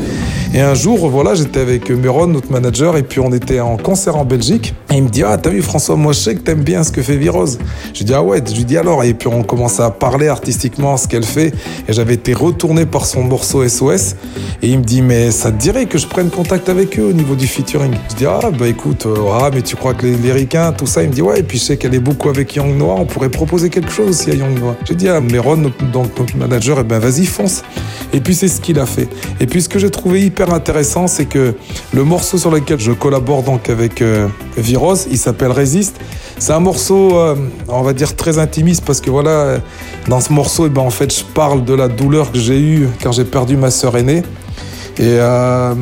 Et 0.54 0.60
un 0.60 0.74
jour, 0.74 1.08
voilà, 1.08 1.34
j'étais 1.34 1.60
avec 1.60 1.90
Meron, 1.90 2.26
notre 2.26 2.50
manager, 2.50 2.96
et 2.96 3.02
puis 3.02 3.20
on 3.20 3.32
était 3.32 3.60
en 3.60 3.76
concert 3.76 4.16
en 4.16 4.24
Belgique. 4.24 4.74
Et 4.90 4.96
il 4.96 5.04
me 5.04 5.08
dit, 5.08 5.22
ah, 5.22 5.36
t'as 5.38 5.50
vu 5.50 5.62
François, 5.62 5.96
moi 5.96 6.12
je 6.12 6.18
sais 6.18 6.34
que 6.34 6.40
t'aimes 6.40 6.62
bien 6.62 6.82
ce 6.82 6.92
que 6.92 7.02
fait 7.02 7.16
Virose. 7.16 7.58
Je 7.94 8.04
dis, 8.04 8.14
ah 8.14 8.22
ouais, 8.22 8.42
je 8.44 8.54
lui 8.54 8.64
dis 8.64 8.76
alors. 8.76 9.04
Et 9.04 9.14
puis 9.14 9.28
on 9.28 9.42
commence 9.42 9.80
à 9.80 9.90
parler 9.90 10.28
artistiquement 10.28 10.96
ce 10.96 11.08
qu'elle 11.08 11.24
fait. 11.24 11.52
Et 11.88 11.92
j'avais 11.92 12.14
été 12.14 12.34
retourné 12.34 12.86
par 12.86 13.06
son 13.06 13.22
morceau 13.22 13.66
SOS. 13.66 14.16
Et 14.62 14.68
il 14.68 14.78
me 14.78 14.84
dit, 14.84 15.02
mais 15.02 15.30
ça 15.30 15.52
te 15.52 15.60
dirait 15.60 15.86
que 15.86 15.98
je 15.98 16.06
prenne 16.06 16.30
contact 16.30 16.68
avec 16.68 16.98
eux 16.98 17.04
au 17.04 17.12
niveau 17.12 17.34
du 17.34 17.46
featuring? 17.46 17.92
Je 18.10 18.16
dis, 18.16 18.26
ah 18.26 18.50
bah 18.50 18.66
écoute, 18.66 19.06
euh, 19.06 19.16
ah, 19.32 19.50
mais 19.52 19.62
tu 19.62 19.76
crois 19.76 19.94
que 19.94 20.06
les, 20.06 20.16
les 20.16 20.48
tout 20.76 20.86
ça? 20.86 21.02
Il 21.02 21.10
me 21.10 21.14
dit, 21.14 21.22
ouais, 21.22 21.40
et 21.40 21.42
puis 21.42 21.58
je 21.58 21.64
sais 21.64 21.76
qu'elle 21.76 21.94
est 21.94 22.00
beaucoup 22.00 22.28
avec 22.28 22.54
Young 22.56 22.76
On 22.82 23.04
pourrait 23.04 23.28
proposer 23.28 23.70
quelque 23.70 23.90
chose 23.90 24.08
aussi 24.10 24.30
à 24.30 24.34
Young. 24.34 24.58
J'ai 24.84 24.94
dit 24.94 25.08
à 25.08 25.20
notre- 25.20 25.90
donc 25.90 26.18
notre 26.18 26.36
manager, 26.36 26.78
eh 26.80 26.84
ben 26.84 26.98
vas-y, 26.98 27.26
fonce. 27.26 27.62
Et 28.12 28.20
puis 28.20 28.34
c'est 28.34 28.48
ce 28.48 28.60
qu'il 28.60 28.78
a 28.78 28.86
fait. 28.86 29.08
Et 29.40 29.46
puis 29.46 29.62
ce 29.62 29.68
que 29.68 29.78
j'ai 29.78 29.90
trouvé 29.90 30.22
hyper 30.22 30.52
intéressant, 30.52 31.06
c'est 31.06 31.26
que 31.26 31.54
le 31.92 32.04
morceau 32.04 32.38
sur 32.38 32.50
lequel 32.50 32.80
je 32.80 32.92
collabore 32.92 33.42
donc 33.42 33.68
avec 33.68 34.02
euh, 34.02 34.26
Viros, 34.56 34.94
il 35.10 35.18
s'appelle 35.18 35.52
Résiste. 35.52 35.96
C'est 36.38 36.52
un 36.52 36.60
morceau, 36.60 37.18
euh, 37.18 37.34
on 37.68 37.82
va 37.82 37.92
dire, 37.92 38.16
très 38.16 38.38
intimiste 38.38 38.84
parce 38.84 39.00
que 39.00 39.10
voilà, 39.10 39.58
dans 40.08 40.20
ce 40.20 40.32
morceau, 40.32 40.66
eh 40.66 40.70
ben, 40.70 40.80
en 40.82 40.90
fait, 40.90 41.14
je 41.14 41.22
parle 41.24 41.64
de 41.64 41.74
la 41.74 41.88
douleur 41.88 42.32
que 42.32 42.38
j'ai 42.38 42.58
eue 42.58 42.88
quand 43.02 43.12
j'ai 43.12 43.24
perdu 43.24 43.56
ma 43.56 43.70
sœur 43.70 43.96
aînée. 43.96 44.22
Et 44.98 45.16
euh, 45.18 45.74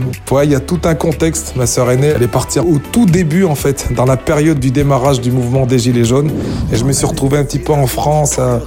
il 0.44 0.50
y 0.50 0.54
a 0.54 0.60
tout 0.60 0.80
un 0.84 0.94
contexte. 0.94 1.54
Ma 1.56 1.66
sœur 1.66 1.90
aînée, 1.90 2.12
elle 2.14 2.22
est 2.22 2.28
partie 2.28 2.58
au 2.60 2.78
tout 2.92 3.06
début, 3.06 3.44
en 3.44 3.54
fait, 3.54 3.88
dans 3.94 4.04
la 4.04 4.16
période 4.16 4.58
du 4.58 4.70
démarrage 4.70 5.20
du 5.20 5.32
mouvement 5.32 5.66
des 5.66 5.78
Gilets 5.78 6.04
jaunes. 6.04 6.30
Et 6.72 6.76
je 6.76 6.84
me 6.84 6.92
suis 6.92 7.06
retrouvé 7.06 7.38
un 7.38 7.44
petit 7.44 7.58
peu 7.58 7.72
en 7.72 7.86
France 7.86 8.36
euh, 8.38 8.58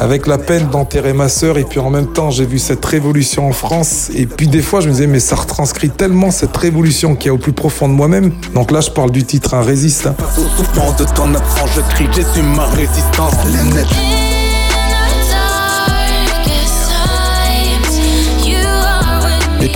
avec 0.00 0.26
la 0.26 0.38
peine 0.38 0.68
d'enterrer 0.68 1.12
ma 1.12 1.28
sœur. 1.28 1.58
Et 1.58 1.64
puis 1.64 1.80
en 1.80 1.90
même 1.90 2.08
temps, 2.12 2.30
j'ai 2.30 2.46
vu 2.46 2.58
cette 2.58 2.84
révolution 2.84 3.48
en 3.48 3.52
France. 3.52 4.10
Et 4.14 4.26
puis 4.26 4.48
des 4.48 4.62
fois, 4.62 4.80
je 4.80 4.88
me 4.88 4.92
disais, 4.92 5.06
mais 5.06 5.20
ça 5.20 5.36
retranscrit 5.36 5.90
tellement 5.90 6.30
cette 6.30 6.56
révolution 6.56 7.14
qu'il 7.14 7.28
y 7.28 7.30
a 7.30 7.34
au 7.34 7.38
plus 7.38 7.52
profond 7.52 7.88
de 7.88 7.94
moi-même. 7.94 8.32
Donc 8.54 8.70
là, 8.70 8.80
je 8.80 8.90
parle 8.90 9.10
du 9.10 9.24
titre, 9.24 9.54
un 9.54 9.62
résiste. 9.62 10.06
hein. 10.06 10.14
Au 10.38 11.02
de 11.02 11.08
ton 11.14 11.28
je 11.74 11.80
crie, 11.94 12.08
ma 12.56 12.64
résistance. 12.66 13.34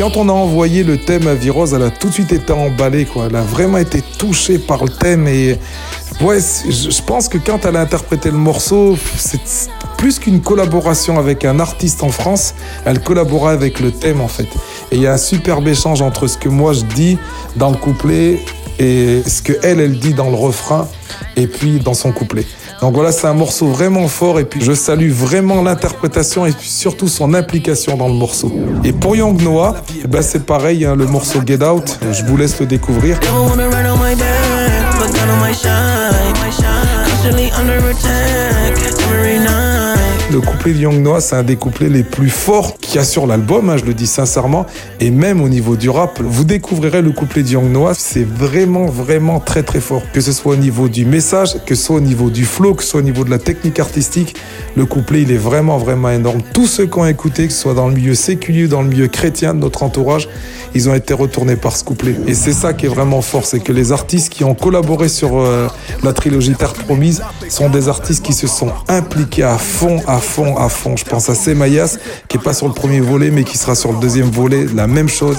Quand 0.03 0.17
on 0.17 0.29
a 0.29 0.33
envoyé 0.33 0.83
le 0.83 0.99
thème 0.99 1.29
à 1.29 1.35
Virose, 1.35 1.75
elle 1.75 1.85
a 1.85 1.91
tout 1.91 2.09
de 2.09 2.13
suite 2.13 2.33
été 2.33 2.53
emballée, 2.53 3.05
quoi. 3.05 3.27
Elle 3.31 3.37
a 3.37 3.43
vraiment 3.43 3.79
été 3.79 4.03
touchée 4.19 4.59
par 4.59 4.83
le 4.83 4.91
thème 4.91 5.29
et 5.29 5.57
ouais, 6.21 6.39
je 6.41 7.03
pense 7.03 7.29
que 7.29 7.39
quand 7.39 7.65
elle 7.65 7.77
a 7.77 7.83
interprété 7.83 8.33
le 8.33 8.37
morceau, 8.37 8.99
c'est- 9.17 9.71
plus 9.99 10.19
qu'une 10.19 10.41
collaboration 10.41 11.21
avec 11.21 11.45
un 11.45 11.61
artiste 11.61 12.03
en 12.03 12.09
France, 12.09 12.55
elle 12.85 12.99
collaborait 12.99 13.53
avec 13.53 13.79
le 13.79 13.93
thème 13.93 14.21
en 14.21 14.27
fait. 14.27 14.49
Et 14.91 14.97
il 14.97 15.03
y 15.03 15.07
a 15.07 15.13
un 15.13 15.17
superbe 15.17 15.69
échange 15.69 16.03
entre 16.03 16.27
ce 16.27 16.37
que 16.37 16.49
moi 16.49 16.73
je 16.73 16.83
dis 16.83 17.17
dans 17.55 17.71
le 17.71 17.77
couplet 17.77 18.41
et 18.81 19.23
ce 19.25 19.41
que 19.41 19.53
elle, 19.63 19.79
elle 19.79 20.01
dit 20.01 20.15
dans 20.15 20.31
le 20.31 20.37
refrain 20.37 20.89
et 21.37 21.47
puis 21.47 21.79
dans 21.79 21.95
son 21.95 22.11
couplet. 22.11 22.45
Donc 22.83 22.95
voilà, 22.95 23.13
c'est 23.13 23.29
un 23.29 23.33
morceau 23.33 23.69
vraiment 23.69 24.09
fort 24.09 24.41
et 24.41 24.45
puis 24.45 24.61
je 24.61 24.73
salue 24.73 25.09
vraiment 25.09 25.63
l'interprétation 25.63 26.47
et 26.47 26.51
puis 26.51 26.69
surtout 26.69 27.07
son 27.07 27.33
implication 27.33 27.97
dans 27.97 28.09
le 28.09 28.15
morceau. 28.15 28.53
Et 28.83 28.93
pour 28.93 29.15
Young 29.15 29.41
Noah, 29.41 29.77
eh 30.05 30.09
ben 30.09 30.21
c'est 30.21 30.45
pareil, 30.45 30.85
hein, 30.85 30.97
le 30.97 31.07
morceau 31.07 31.39
Get 31.47 31.63
Out, 31.63 32.01
je 32.11 32.25
vous 32.25 32.37
laisse 32.37 32.59
le 32.59 32.67
découvrir. 32.67 33.21
Le 40.33 40.41
couplet 40.41 40.73
de 40.73 40.79
Young 40.79 41.03
Noah, 41.03 41.21
c'est 41.21 41.37
un 41.37 41.43
des 41.43 41.57
couplets 41.57 41.91
les 41.91 42.05
plus 42.05 42.31
forts 42.31 42.79
qu'il 42.79 42.95
y 42.95 42.99
a 42.99 43.05
sur 43.05 43.27
l'album, 43.27 43.69
hein, 43.69 43.77
je 43.77 43.85
le 43.85 43.93
dis 43.93 44.07
sincèrement. 44.07 44.65
Et 44.99 45.11
même 45.11 45.43
au 45.43 45.49
niveau 45.51 45.77
du 45.77 45.91
rap, 45.91 46.23
vous 46.23 46.45
découvrirez 46.45 47.03
le 47.03 47.11
couplet 47.11 47.43
de 47.43 47.51
Young 47.51 47.71
Noah, 47.71 47.93
c'est 47.93 48.25
vraiment, 48.25 48.87
vraiment 48.87 49.41
très, 49.41 49.63
très 49.63 49.81
fort. 49.81 50.01
Que 50.11 50.23
ce 50.23 50.33
soit 50.33 50.55
au 50.55 50.57
niveau 50.57 50.89
du 50.89 51.05
message, 51.05 51.57
que 51.67 51.75
ce 51.75 51.85
soit 51.85 51.97
au 51.97 52.01
niveau 52.01 52.31
du 52.31 52.47
flow, 52.47 52.73
que 52.73 52.83
ce 52.83 52.89
soit 52.89 53.01
au 53.01 53.03
niveau 53.03 53.25
de 53.25 53.31
la 53.31 53.39
technique 53.39 53.79
artistique, 53.79 54.35
le 54.75 54.87
couplet, 54.87 55.21
il 55.21 55.31
est 55.33 55.37
vraiment, 55.37 55.77
vraiment 55.77 56.09
énorme. 56.09 56.41
Tous 56.55 56.67
ceux 56.67 56.87
qui 56.87 56.99
ont 56.99 57.07
écouté, 57.07 57.47
que 57.47 57.53
ce 57.53 57.61
soit 57.61 57.75
dans 57.75 57.89
le 57.89 57.95
milieu 57.95 58.15
séculier, 58.15 58.69
dans 58.69 58.81
le 58.81 58.89
milieu 58.89 59.09
chrétien 59.09 59.53
de 59.53 59.59
notre 59.59 59.83
entourage, 59.83 60.31
ils 60.75 60.89
ont 60.89 60.95
été 60.95 61.13
retournés 61.13 61.57
par 61.57 61.77
ce 61.77 61.85
couplet. 61.85 62.17
Et 62.27 62.33
c'est 62.33 62.55
ça 62.55 62.73
qui 62.73 62.87
est 62.87 62.89
vraiment 62.89 63.21
fort, 63.21 63.45
c'est 63.45 63.61
que 63.61 63.73
les 63.73 63.93
artistes 63.93 64.33
qui 64.33 64.45
ont 64.45 64.55
collaboré 64.55 65.11
sur 65.11 65.39
euh, 65.39 65.69
la 66.03 66.15
trilogie 66.15 66.55
Terre 66.55 66.73
Promise 66.73 67.23
sont 67.51 67.69
des 67.69 67.91
artistes 67.91 68.25
qui 68.25 68.33
se 68.33 68.47
sont 68.47 68.73
impliqués 68.89 69.43
à 69.43 69.59
fond, 69.59 70.01
à 70.07 70.22
fond, 70.23 70.57
à 70.57 70.69
fond. 70.69 70.97
Je 70.97 71.05
pense 71.05 71.29
à 71.29 71.35
Semayas, 71.35 71.99
qui 72.29 72.37
est 72.39 72.41
pas 72.41 72.55
sur 72.55 72.67
le 72.67 72.75
premier 72.75 73.01
volet, 73.01 73.31
mais 73.31 73.45
qui 73.45 73.59
sera 73.59 73.75
sur 73.75 73.93
le 73.93 73.99
deuxième 73.99 74.31
volet. 74.31 74.67
La 74.75 74.87
même 74.87 75.09
chose. 75.09 75.37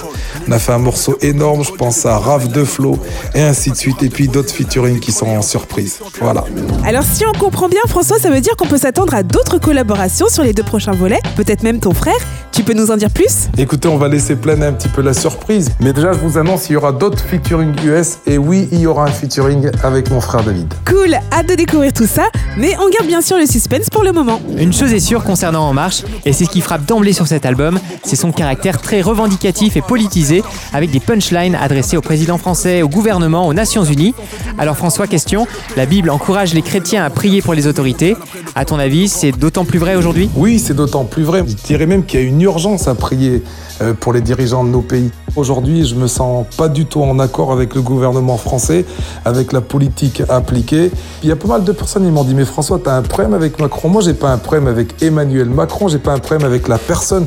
On 0.47 0.51
a 0.51 0.59
fait 0.59 0.73
un 0.73 0.79
morceau 0.79 1.17
énorme. 1.21 1.63
Je 1.63 1.71
pense 1.71 2.05
à 2.05 2.17
Rave 2.17 2.49
de 2.49 2.63
Flo, 2.63 2.99
et 3.33 3.41
ainsi 3.41 3.71
de 3.71 3.75
suite. 3.75 4.03
Et 4.03 4.09
puis 4.09 4.27
d'autres 4.27 4.53
featuring 4.53 4.99
qui 4.99 5.11
sont 5.11 5.27
en 5.27 5.41
surprise. 5.41 5.99
Voilà. 6.21 6.43
Alors 6.85 7.03
si 7.03 7.25
on 7.25 7.37
comprend 7.37 7.69
bien, 7.69 7.81
François, 7.87 8.19
ça 8.19 8.29
veut 8.29 8.41
dire 8.41 8.55
qu'on 8.55 8.67
peut 8.67 8.77
s'attendre 8.77 9.13
à 9.15 9.23
d'autres 9.23 9.57
collaborations 9.57 10.27
sur 10.29 10.43
les 10.43 10.53
deux 10.53 10.63
prochains 10.63 10.91
volets. 10.91 11.19
Peut-être 11.35 11.63
même 11.63 11.79
ton 11.79 11.93
frère. 11.93 12.19
Tu 12.51 12.61
peux 12.63 12.73
nous 12.73 12.91
en 12.91 12.97
dire 12.97 13.09
plus? 13.09 13.49
Écoutez, 13.57 13.87
on 13.87 13.97
va 13.97 14.07
laisser 14.07 14.35
planer 14.35 14.67
un 14.67 14.73
petit 14.73 14.87
peu 14.89 15.01
la 15.01 15.15
surprise. 15.15 15.71
Mais 15.79 15.91
déjà, 15.91 16.13
je 16.13 16.19
vous 16.19 16.37
annonce, 16.37 16.69
il 16.69 16.73
y 16.73 16.75
aura 16.75 16.91
d'autres 16.91 17.23
featuring 17.23 17.73
US. 17.83 18.19
Et 18.27 18.37
oui, 18.37 18.67
il 18.71 18.79
y 18.79 18.85
aura 18.85 19.05
un 19.05 19.11
featuring 19.11 19.71
avec 19.83 20.11
mon 20.11 20.21
frère 20.21 20.43
David. 20.43 20.71
Cool, 20.85 21.15
hâte 21.31 21.49
de 21.49 21.55
découvrir 21.55 21.93
tout 21.93 22.05
ça. 22.05 22.25
Mais 22.57 22.75
on 22.77 22.89
garde 22.89 23.07
bien 23.07 23.21
sûr 23.21 23.37
le 23.37 23.47
suspense 23.47 23.89
pour 23.89 24.03
le 24.03 24.11
moment. 24.11 24.39
Une 24.63 24.71
chose 24.71 24.93
est 24.93 25.01
sûre 25.01 25.25
concernant 25.25 25.67
En 25.67 25.73
Marche, 25.73 26.03
et 26.23 26.31
c'est 26.31 26.45
ce 26.45 26.49
qui 26.49 26.61
frappe 26.61 26.85
d'emblée 26.85 27.11
sur 27.11 27.27
cet 27.27 27.45
album, 27.45 27.81
c'est 28.05 28.15
son 28.15 28.31
caractère 28.31 28.79
très 28.79 29.01
revendicatif 29.01 29.75
et 29.75 29.81
politisé, 29.81 30.41
avec 30.71 30.89
des 30.89 31.01
punchlines 31.01 31.55
adressées 31.55 31.97
au 31.97 32.01
président 32.01 32.37
français, 32.37 32.81
au 32.81 32.87
gouvernement, 32.87 33.45
aux 33.45 33.53
Nations 33.53 33.83
Unies. 33.83 34.15
Alors 34.57 34.77
François, 34.77 35.05
question, 35.05 35.47
la 35.75 35.85
Bible 35.85 36.09
encourage 36.09 36.53
les 36.53 36.61
chrétiens 36.61 37.03
à 37.03 37.09
prier 37.09 37.41
pour 37.41 37.53
les 37.53 37.67
autorités. 37.67 38.15
À 38.55 38.63
ton 38.63 38.79
avis, 38.79 39.09
c'est 39.09 39.33
d'autant 39.33 39.65
plus 39.65 39.79
vrai 39.79 39.95
aujourd'hui? 39.95 40.29
Oui, 40.33 40.59
c'est 40.59 40.73
d'autant 40.73 41.03
plus 41.03 41.23
vrai. 41.23 41.43
Je 41.45 41.55
dirais 41.55 41.85
même 41.85 42.05
qu'il 42.05 42.21
y 42.21 42.23
a 42.23 42.25
une 42.25 42.41
urgence 42.41 42.87
à 42.87 42.95
prier 42.95 43.43
euh, 43.81 43.93
pour 43.93 44.13
les 44.13 44.21
dirigeants 44.21 44.63
de 44.63 44.69
nos 44.69 44.81
pays. 44.81 45.11
Aujourd'hui, 45.35 45.83
je 45.83 45.95
me 45.95 46.05
sens 46.05 46.45
pas 46.57 46.69
du 46.69 46.85
tout 46.85 47.01
en 47.01 47.17
accord 47.17 47.51
avec 47.51 47.73
le 47.73 47.81
gouvernement 47.81 48.37
français, 48.37 48.85
avec 49.25 49.51
la 49.51 49.61
politique 49.61 50.21
appliquée. 50.29 50.91
Il 51.23 51.29
y 51.29 51.31
a 51.31 51.35
pas 51.35 51.47
mal 51.47 51.63
de 51.63 51.71
personnes 51.71 52.05
qui 52.05 52.11
m'ont 52.11 52.23
dit 52.23 52.35
mais 52.35 52.45
François, 52.45 52.77
tu 52.77 52.87
as 52.87 52.95
un 52.95 53.01
problème 53.01 53.33
avec 53.33 53.59
Macron 53.59 53.89
Moi, 53.89 54.03
j'ai 54.03 54.13
pas 54.13 54.29
un 54.29 54.37
problème 54.37 54.67
avec 54.67 55.01
Emmanuel 55.01 55.49
Macron, 55.49 55.87
j'ai 55.87 55.97
pas 55.97 56.13
un 56.13 56.19
problème 56.19 56.45
avec 56.47 56.67
la 56.67 56.77
personne. 56.77 57.25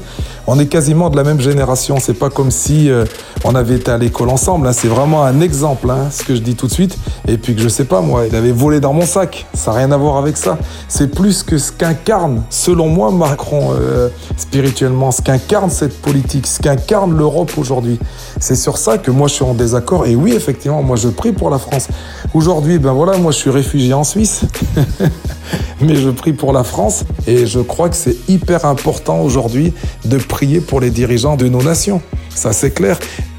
On 0.49 0.61
est 0.61 0.67
quasiment 0.67 1.11
de 1.11 1.17
la 1.17 1.25
même 1.25 1.41
génération. 1.41 1.97
C'est 2.01 2.15
pas 2.15 2.31
comme 2.31 2.53
si 2.53 2.89
euh, 2.89 3.05
on 3.45 3.57
avait 3.57 3.75
été 3.75 3.91
à 3.91 3.99
l'école 3.99 4.29
ensemble. 4.29 4.69
hein. 4.69 4.73
C'est 4.73 4.87
vraiment 4.87 5.25
un 5.25 5.41
exemple, 5.41 5.91
hein, 5.91 6.09
ce 6.13 6.23
que 6.23 6.37
je 6.37 6.41
dis 6.41 6.55
tout 6.55 6.69
de 6.69 6.73
suite. 6.73 6.97
Et 7.27 7.37
puis 7.37 7.57
que 7.57 7.61
je 7.61 7.69
sais 7.69 7.85
pas, 7.85 8.01
moi, 8.01 8.27
il 8.29 8.37
avait 8.37 8.53
volé 8.53 8.79
dans 8.79 8.93
mon 8.93 9.07
sac. 9.07 9.47
Ça 9.55 9.73
n'a 9.73 9.79
rien 9.79 9.91
à 9.91 9.97
voir 9.97 10.19
avec 10.19 10.37
ça. 10.37 10.57
C'est 10.87 11.09
plus 11.09 11.43
que 11.43 11.59
ce 11.59 11.73
qu'incarne, 11.73 12.45
selon 12.49 12.89
moi, 12.89 13.11
Macron 13.11 13.73
euh, 13.73 14.09
spirituellement, 14.37 15.11
ce 15.11 15.21
qu'incarne 15.21 15.71
cette 15.71 16.01
politique, 16.01 16.47
ce 16.47 16.61
qu'incarne 16.61 17.17
l'Europe 17.17 17.51
aujourd'hui. 17.59 17.99
C'est 18.39 18.57
sur 18.57 18.79
ça 18.79 18.99
que 18.99 19.11
moi 19.11 19.27
je 19.27 19.35
suis 19.35 19.45
en 19.45 19.55
désaccord. 19.55 20.07
Et 20.07 20.15
oui, 20.15 20.33
effectivement, 20.33 20.83
moi 20.83 20.97
je 20.97 21.09
prie 21.09 21.33
pour 21.33 21.51
la 21.51 21.59
France. 21.59 21.89
Aujourd'hui, 22.35 22.79
ben 22.79 22.93
voilà, 22.93 23.19
moi 23.19 23.33
je 23.33 23.39
suis 23.39 23.51
réfugié 23.51 23.95
en 23.95 24.05
Suisse. 24.05 24.43
Mais 25.81 25.97
je 25.97 26.11
prie 26.11 26.33
pour 26.33 26.53
la 26.53 26.65
France 26.65 27.05
et 27.27 27.47
je 27.47 27.61
crois 27.61 27.89
que 27.89 27.97
c'est 27.97 28.17
hyper 28.29 28.65
important 28.65 29.21
aujourd'hui 29.21 29.75
de 30.05 30.17
prier 30.17 30.36
pour 30.67 30.81
les 30.81 30.91
dirigeants 30.91 31.37
de 31.37 31.49
nos 31.49 31.63
nations. 31.63 32.03
Ça 32.35 32.53
c'est 32.53 32.71
clair 32.71 32.99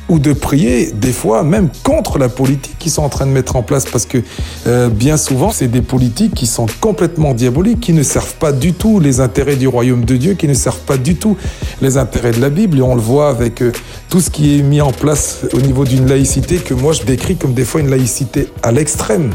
ou 0.09 0.19
de 0.19 0.31
prier 0.31 0.91
des 0.93 1.11
fois 1.11 1.43
même 1.43 1.69
contre 1.83 2.17
la 2.17 2.29
politique 2.29 2.77
qu'ils 2.79 2.91
sont 2.91 3.03
en 3.03 3.09
train 3.09 3.25
de 3.25 3.31
mettre 3.31 3.55
en 3.55 3.61
place 3.61 3.85
parce 3.85 4.05
que 4.05 4.19
euh, 4.65 4.89
bien 4.89 5.17
souvent 5.17 5.51
c'est 5.51 5.67
des 5.67 5.81
politiques 5.81 6.33
qui 6.33 6.47
sont 6.47 6.65
complètement 6.79 7.33
diaboliques, 7.33 7.81
qui 7.81 7.93
ne 7.93 8.03
servent 8.03 8.35
pas 8.35 8.53
du 8.53 8.73
tout 8.73 8.99
les 8.99 9.19
intérêts 9.19 9.57
du 9.57 9.67
royaume 9.67 10.05
de 10.05 10.15
Dieu, 10.15 10.33
qui 10.33 10.47
ne 10.47 10.53
servent 10.53 10.85
pas 10.85 10.97
du 10.97 11.15
tout 11.15 11.37
les 11.81 11.97
intérêts 11.97 12.31
de 12.31 12.41
la 12.41 12.49
Bible 12.49 12.79
et 12.79 12.81
on 12.81 12.95
le 12.95 13.01
voit 13.01 13.29
avec 13.29 13.61
euh, 13.61 13.71
tout 14.09 14.21
ce 14.21 14.29
qui 14.29 14.57
est 14.57 14.63
mis 14.63 14.81
en 14.81 14.91
place 14.91 15.41
au 15.53 15.59
niveau 15.59 15.83
d'une 15.83 16.07
laïcité 16.07 16.57
que 16.57 16.73
moi 16.73 16.93
je 16.93 17.03
décris 17.03 17.35
comme 17.35 17.53
des 17.53 17.65
fois 17.65 17.81
une 17.81 17.89
laïcité 17.89 18.47
à 18.63 18.71
l'extrême 18.71 19.31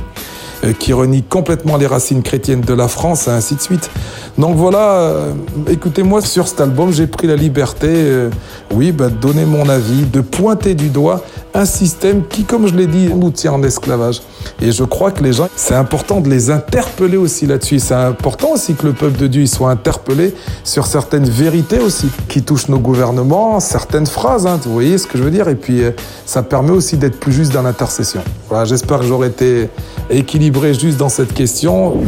euh, 0.64 0.72
qui 0.72 0.92
renie 0.92 1.24
complètement 1.24 1.76
les 1.76 1.86
racines 1.86 2.22
chrétiennes 2.22 2.60
de 2.60 2.72
la 2.74 2.86
France, 2.86 3.26
et 3.26 3.30
ainsi 3.30 3.56
de 3.56 3.60
suite. 3.60 3.90
Donc 4.38 4.56
voilà, 4.56 4.92
euh, 4.92 5.32
écoutez-moi, 5.68 6.22
sur 6.22 6.48
cet 6.48 6.60
album, 6.60 6.92
j'ai 6.92 7.06
pris 7.06 7.26
la 7.26 7.36
liberté, 7.36 7.88
euh, 7.90 8.30
oui, 8.74 8.90
bah, 8.90 9.08
de 9.08 9.14
donner 9.14 9.44
mon 9.44 9.68
avis, 9.68 10.04
de 10.04 10.20
pointer 10.20 10.74
du 10.74 10.88
doigt 10.88 11.22
un 11.54 11.64
système 11.64 12.26
qui, 12.26 12.44
comme 12.44 12.66
je 12.66 12.74
l'ai 12.74 12.86
dit, 12.86 13.08
nous 13.14 13.30
tient 13.30 13.52
en 13.52 13.62
esclavage. 13.62 14.22
Et 14.60 14.72
je 14.72 14.84
crois 14.84 15.10
que 15.10 15.22
les 15.22 15.32
gens, 15.32 15.48
c'est 15.54 15.74
important 15.74 16.20
de 16.20 16.30
les 16.30 16.50
interpeller 16.50 17.16
aussi 17.16 17.46
là-dessus. 17.46 17.78
C'est 17.78 17.94
important 17.94 18.52
aussi 18.52 18.74
que 18.74 18.86
le 18.86 18.92
peuple 18.92 19.18
de 19.18 19.26
Dieu 19.26 19.46
soit 19.46 19.70
interpellé 19.70 20.34
sur 20.64 20.86
certaines 20.86 21.28
vérités 21.28 21.78
aussi 21.78 22.08
qui 22.28 22.42
touchent 22.42 22.68
nos 22.68 22.78
gouvernements, 22.78 23.60
certaines 23.60 24.06
phrases, 24.06 24.46
hein, 24.46 24.58
vous 24.64 24.72
voyez 24.72 24.98
ce 24.98 25.06
que 25.06 25.18
je 25.18 25.24
veux 25.24 25.30
dire. 25.30 25.48
Et 25.48 25.56
puis, 25.56 25.82
euh, 25.82 25.90
ça 26.24 26.42
permet 26.42 26.70
aussi 26.70 26.96
d'être 26.96 27.20
plus 27.20 27.32
juste 27.32 27.52
dans 27.52 27.62
l'intercession. 27.62 28.22
Voilà, 28.48 28.64
j'espère 28.64 29.00
que 29.00 29.06
j'aurai 29.06 29.28
été 29.28 29.68
équilibré 30.10 30.74
juste 30.74 30.96
dans 30.96 31.08
cette 31.08 31.34
question. 31.34 31.98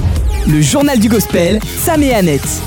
Le 0.47 0.61
journal 0.61 0.99
du 0.99 1.09
gospel, 1.09 1.59
Sam 1.85 2.02
et 2.02 2.13
Annette. 2.14 2.62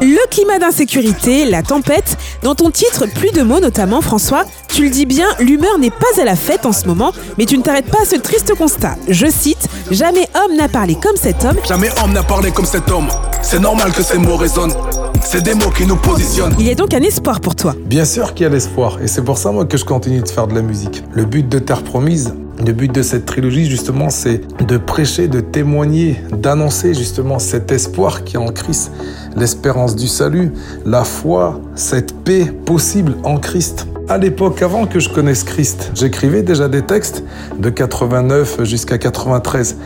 Le 0.00 0.30
climat 0.30 0.58
d'insécurité, 0.58 1.44
la 1.44 1.62
tempête, 1.62 2.16
dans 2.42 2.54
ton 2.54 2.70
titre, 2.70 3.06
plus 3.06 3.30
de 3.30 3.42
mots 3.42 3.60
notamment 3.60 4.00
François, 4.00 4.44
tu 4.68 4.84
le 4.84 4.90
dis 4.90 5.04
bien, 5.04 5.26
l'humeur 5.40 5.78
n'est 5.78 5.90
pas 5.90 6.20
à 6.20 6.24
la 6.24 6.36
fête 6.36 6.64
en 6.64 6.72
ce 6.72 6.86
moment, 6.86 7.12
mais 7.38 7.44
tu 7.44 7.56
ne 7.58 7.62
t'arrêtes 7.62 7.90
pas 7.90 8.02
à 8.02 8.04
ce 8.06 8.16
triste 8.16 8.54
constat. 8.54 8.96
Je 9.08 9.26
cite, 9.26 9.68
Jamais 9.90 10.28
homme 10.34 10.56
n'a 10.56 10.68
parlé 10.68 10.94
comme 10.94 11.16
cet 11.16 11.44
homme. 11.44 11.56
Jamais 11.68 11.90
homme 12.02 12.12
n'a 12.12 12.22
parlé 12.22 12.50
comme 12.50 12.64
cet 12.64 12.90
homme. 12.90 13.08
C'est 13.42 13.60
normal 13.60 13.92
que 13.92 14.02
ces 14.02 14.18
mots 14.18 14.36
résonnent. 14.36 14.74
C'est 15.22 15.42
des 15.42 15.54
mots 15.54 15.70
qui 15.70 15.86
nous 15.86 15.96
positionnent. 15.96 16.54
Il 16.58 16.66
y 16.66 16.70
a 16.70 16.74
donc 16.74 16.94
un 16.94 17.02
espoir 17.02 17.40
pour 17.40 17.56
toi. 17.56 17.74
Bien 17.84 18.04
sûr 18.04 18.32
qu'il 18.32 18.44
y 18.44 18.46
a 18.46 18.50
l'espoir, 18.50 18.98
et 19.02 19.06
c'est 19.06 19.22
pour 19.22 19.38
ça 19.38 19.50
moi 19.52 19.66
que 19.66 19.76
je 19.76 19.84
continue 19.84 20.20
de 20.20 20.28
faire 20.28 20.46
de 20.46 20.54
la 20.54 20.62
musique. 20.62 21.02
Le 21.12 21.24
but 21.24 21.46
de 21.48 21.58
Terre 21.58 21.82
Promise, 21.82 22.34
le 22.64 22.72
but 22.72 22.92
de 22.92 23.02
cette 23.02 23.26
trilogie 23.26 23.66
justement, 23.66 24.10
c'est 24.10 24.40
de 24.64 24.76
prêcher, 24.78 25.28
de 25.28 25.40
témoigner, 25.40 26.20
d'annoncer 26.32 26.94
justement 26.94 27.38
cet 27.38 27.70
espoir 27.72 28.24
qui 28.24 28.36
est 28.36 28.38
en 28.38 28.48
Christ, 28.48 28.92
l'espérance 29.36 29.96
du 29.96 30.06
salut, 30.06 30.52
la 30.84 31.04
foi, 31.04 31.60
cette 31.74 32.14
paix 32.24 32.46
possible 32.64 33.14
en 33.24 33.38
Christ. 33.38 33.86
À 34.08 34.18
l'époque, 34.18 34.62
avant 34.62 34.86
que 34.86 35.00
je 35.00 35.08
connaisse 35.08 35.42
Christ, 35.42 35.90
j'écrivais 35.94 36.42
déjà 36.42 36.68
des 36.68 36.82
textes 36.82 37.24
de 37.58 37.70
89 37.70 38.62
jusqu'à 38.62 38.98
93, 38.98 39.76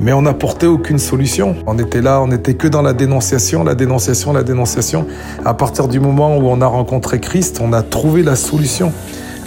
mais 0.00 0.12
on 0.12 0.22
n'apportait 0.22 0.66
aucune 0.66 0.98
solution. 0.98 1.56
On 1.66 1.78
était 1.78 2.02
là, 2.02 2.20
on 2.20 2.28
n'était 2.28 2.54
que 2.54 2.68
dans 2.68 2.82
la 2.82 2.92
dénonciation, 2.92 3.64
la 3.64 3.74
dénonciation, 3.74 4.34
la 4.34 4.42
dénonciation. 4.42 5.06
À 5.46 5.54
partir 5.54 5.88
du 5.88 5.98
moment 5.98 6.36
où 6.36 6.48
on 6.48 6.60
a 6.60 6.66
rencontré 6.66 7.20
Christ, 7.20 7.58
on 7.62 7.72
a 7.72 7.82
trouvé 7.82 8.22
la 8.22 8.36
solution. 8.36 8.92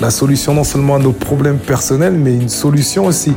La 0.03 0.10
solution 0.10 0.53
non 0.53 0.65
seulement 0.65 0.95
à 0.95 1.00
nos 1.00 1.13
problèmes 1.13 1.60
personnels, 1.60 2.15
mais 2.15 2.36
une 2.36 2.50
solution 2.50 3.05
aussi 3.05 3.31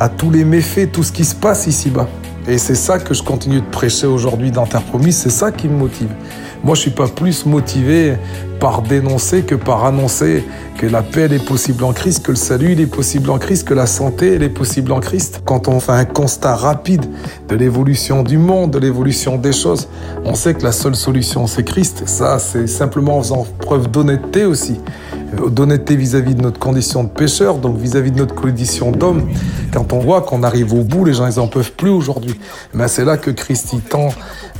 à 0.00 0.08
tous 0.08 0.32
les 0.32 0.44
méfaits, 0.44 0.90
tout 0.90 1.04
ce 1.04 1.12
qui 1.12 1.24
se 1.24 1.36
passe 1.36 1.68
ici-bas. 1.68 2.08
Et 2.48 2.58
c'est 2.58 2.74
ça 2.74 2.98
que 2.98 3.14
je 3.14 3.22
continue 3.22 3.60
de 3.60 3.66
prêcher 3.66 4.08
aujourd'hui 4.08 4.50
dans 4.50 4.66
Terre 4.66 4.82
Promise, 4.82 5.16
c'est 5.16 5.30
ça 5.30 5.52
qui 5.52 5.68
me 5.68 5.76
motive. 5.76 6.08
Moi, 6.64 6.74
je 6.74 6.80
suis 6.80 6.90
pas 6.90 7.06
plus 7.06 7.46
motivé 7.46 8.16
par 8.58 8.82
dénoncer 8.82 9.42
que 9.42 9.54
par 9.54 9.84
annoncer 9.84 10.42
que 10.76 10.88
la 10.88 11.02
paix 11.02 11.28
est 11.32 11.46
possible 11.46 11.84
en 11.84 11.92
Christ, 11.92 12.26
que 12.26 12.32
le 12.32 12.36
salut 12.36 12.72
est 12.72 12.86
possible 12.86 13.30
en 13.30 13.38
Christ, 13.38 13.68
que 13.68 13.74
la 13.74 13.86
santé 13.86 14.42
est 14.42 14.48
possible 14.48 14.90
en 14.90 14.98
Christ. 14.98 15.42
Quand 15.44 15.68
on 15.68 15.78
fait 15.78 15.92
un 15.92 16.04
constat 16.04 16.56
rapide 16.56 17.04
de 17.48 17.54
l'évolution 17.54 18.24
du 18.24 18.38
monde, 18.38 18.72
de 18.72 18.80
l'évolution 18.80 19.36
des 19.38 19.52
choses, 19.52 19.88
on 20.24 20.34
sait 20.34 20.54
que 20.54 20.64
la 20.64 20.72
seule 20.72 20.96
solution 20.96 21.46
c'est 21.46 21.62
Christ. 21.62 22.02
Ça, 22.06 22.40
c'est 22.40 22.66
simplement 22.66 23.18
en 23.18 23.22
faisant 23.22 23.46
preuve 23.60 23.88
d'honnêteté 23.88 24.44
aussi 24.44 24.80
d'honnêteté 25.50 25.96
vis-à-vis 25.96 26.34
de 26.34 26.42
notre 26.42 26.58
condition 26.58 27.04
de 27.04 27.08
pêcheur, 27.08 27.58
donc 27.58 27.76
vis-à-vis 27.78 28.10
de 28.10 28.18
notre 28.18 28.34
condition 28.34 28.92
d'homme. 28.92 29.28
Quand 29.72 29.92
on 29.92 29.98
voit 29.98 30.22
qu'on 30.22 30.42
arrive 30.42 30.72
au 30.72 30.82
bout, 30.82 31.04
les 31.04 31.14
gens 31.14 31.26
ils 31.26 31.40
en 31.40 31.48
peuvent 31.48 31.72
plus 31.72 31.90
aujourd'hui. 31.90 32.38
Mais 32.74 32.88
c'est 32.88 33.04
là 33.04 33.16
que 33.16 33.30
Christ 33.30 33.70
il 33.72 33.80
tend 33.80 34.08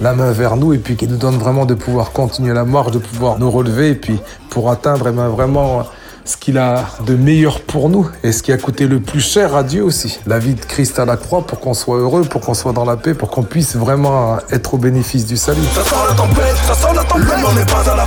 la 0.01 0.15
main 0.15 0.33
vers 0.33 0.57
nous 0.57 0.73
et 0.73 0.79
puis 0.79 0.97
qui 0.97 1.07
nous 1.07 1.17
donne 1.17 1.37
vraiment 1.37 1.67
de 1.67 1.75
pouvoir 1.75 2.13
continuer 2.13 2.53
la 2.53 2.65
marche, 2.65 2.93
de 2.93 2.99
pouvoir 2.99 3.39
nous 3.39 3.51
relever 3.51 3.91
et 3.91 3.95
puis 3.95 4.21
pour 4.51 4.71
atteindre 4.71 5.07
eh 5.09 5.13
ben, 5.13 5.29
vraiment 5.29 5.85
ce 6.29 6.37
qu'il 6.37 6.59
a 6.59 6.85
de 7.07 7.15
meilleur 7.15 7.61
pour 7.61 7.89
nous 7.89 8.09
et 8.23 8.33
ce 8.33 8.43
qui 8.43 8.53
a 8.53 8.59
coûté 8.59 8.87
le 8.87 9.01
plus 9.01 9.21
cher 9.21 9.57
à 9.57 9.63
Dieu 9.63 9.83
aussi. 9.83 10.21
La 10.27 10.39
vie 10.39 10.55
de 10.55 10.61
Christ 10.61 10.99
à 10.99 11.07
la 11.07 11.17
croix 11.17 11.47
pour 11.47 11.59
qu'on 11.59 11.73
soit 11.73 11.97
heureux, 11.97 12.23
pour 12.23 12.43
qu'on 12.43 12.55
soit 12.55 12.73
dans 12.73 12.85
la 12.85 12.97
paix, 12.97 13.15
pour 13.15 13.31
qu'on 13.31 13.43
puisse 13.43 13.77
vraiment 13.77 14.37
être 14.53 14.75
au 14.75 14.79
bénéfice 14.79 15.25
du 15.25 15.39
salut. 15.39 15.63
Ça 15.75 15.83
sent 15.83 15.97
la 16.07 16.15
tempête, 16.15 16.57
ça 16.67 16.75
sent 16.75 16.95
la 16.95 17.05
tempête. 17.05 17.45
on 17.49 17.55
n'est 17.55 17.65
pas 17.65 17.97
la 17.97 18.05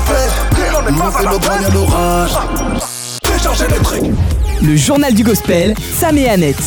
on 0.88 0.92
n'est 0.92 0.98
pas 0.98 1.20
à 1.20 1.24
la 1.24 1.32
fête. 1.32 1.74
l'orage. 1.74 2.32
Déchargez 3.24 3.68
les 3.68 3.84
trucs. 3.84 4.04
Le 4.62 4.76
journal 4.76 5.14
du 5.14 5.24
gospel, 5.24 5.74
Sam 6.00 6.18
et 6.18 6.30
Annette. 6.30 6.64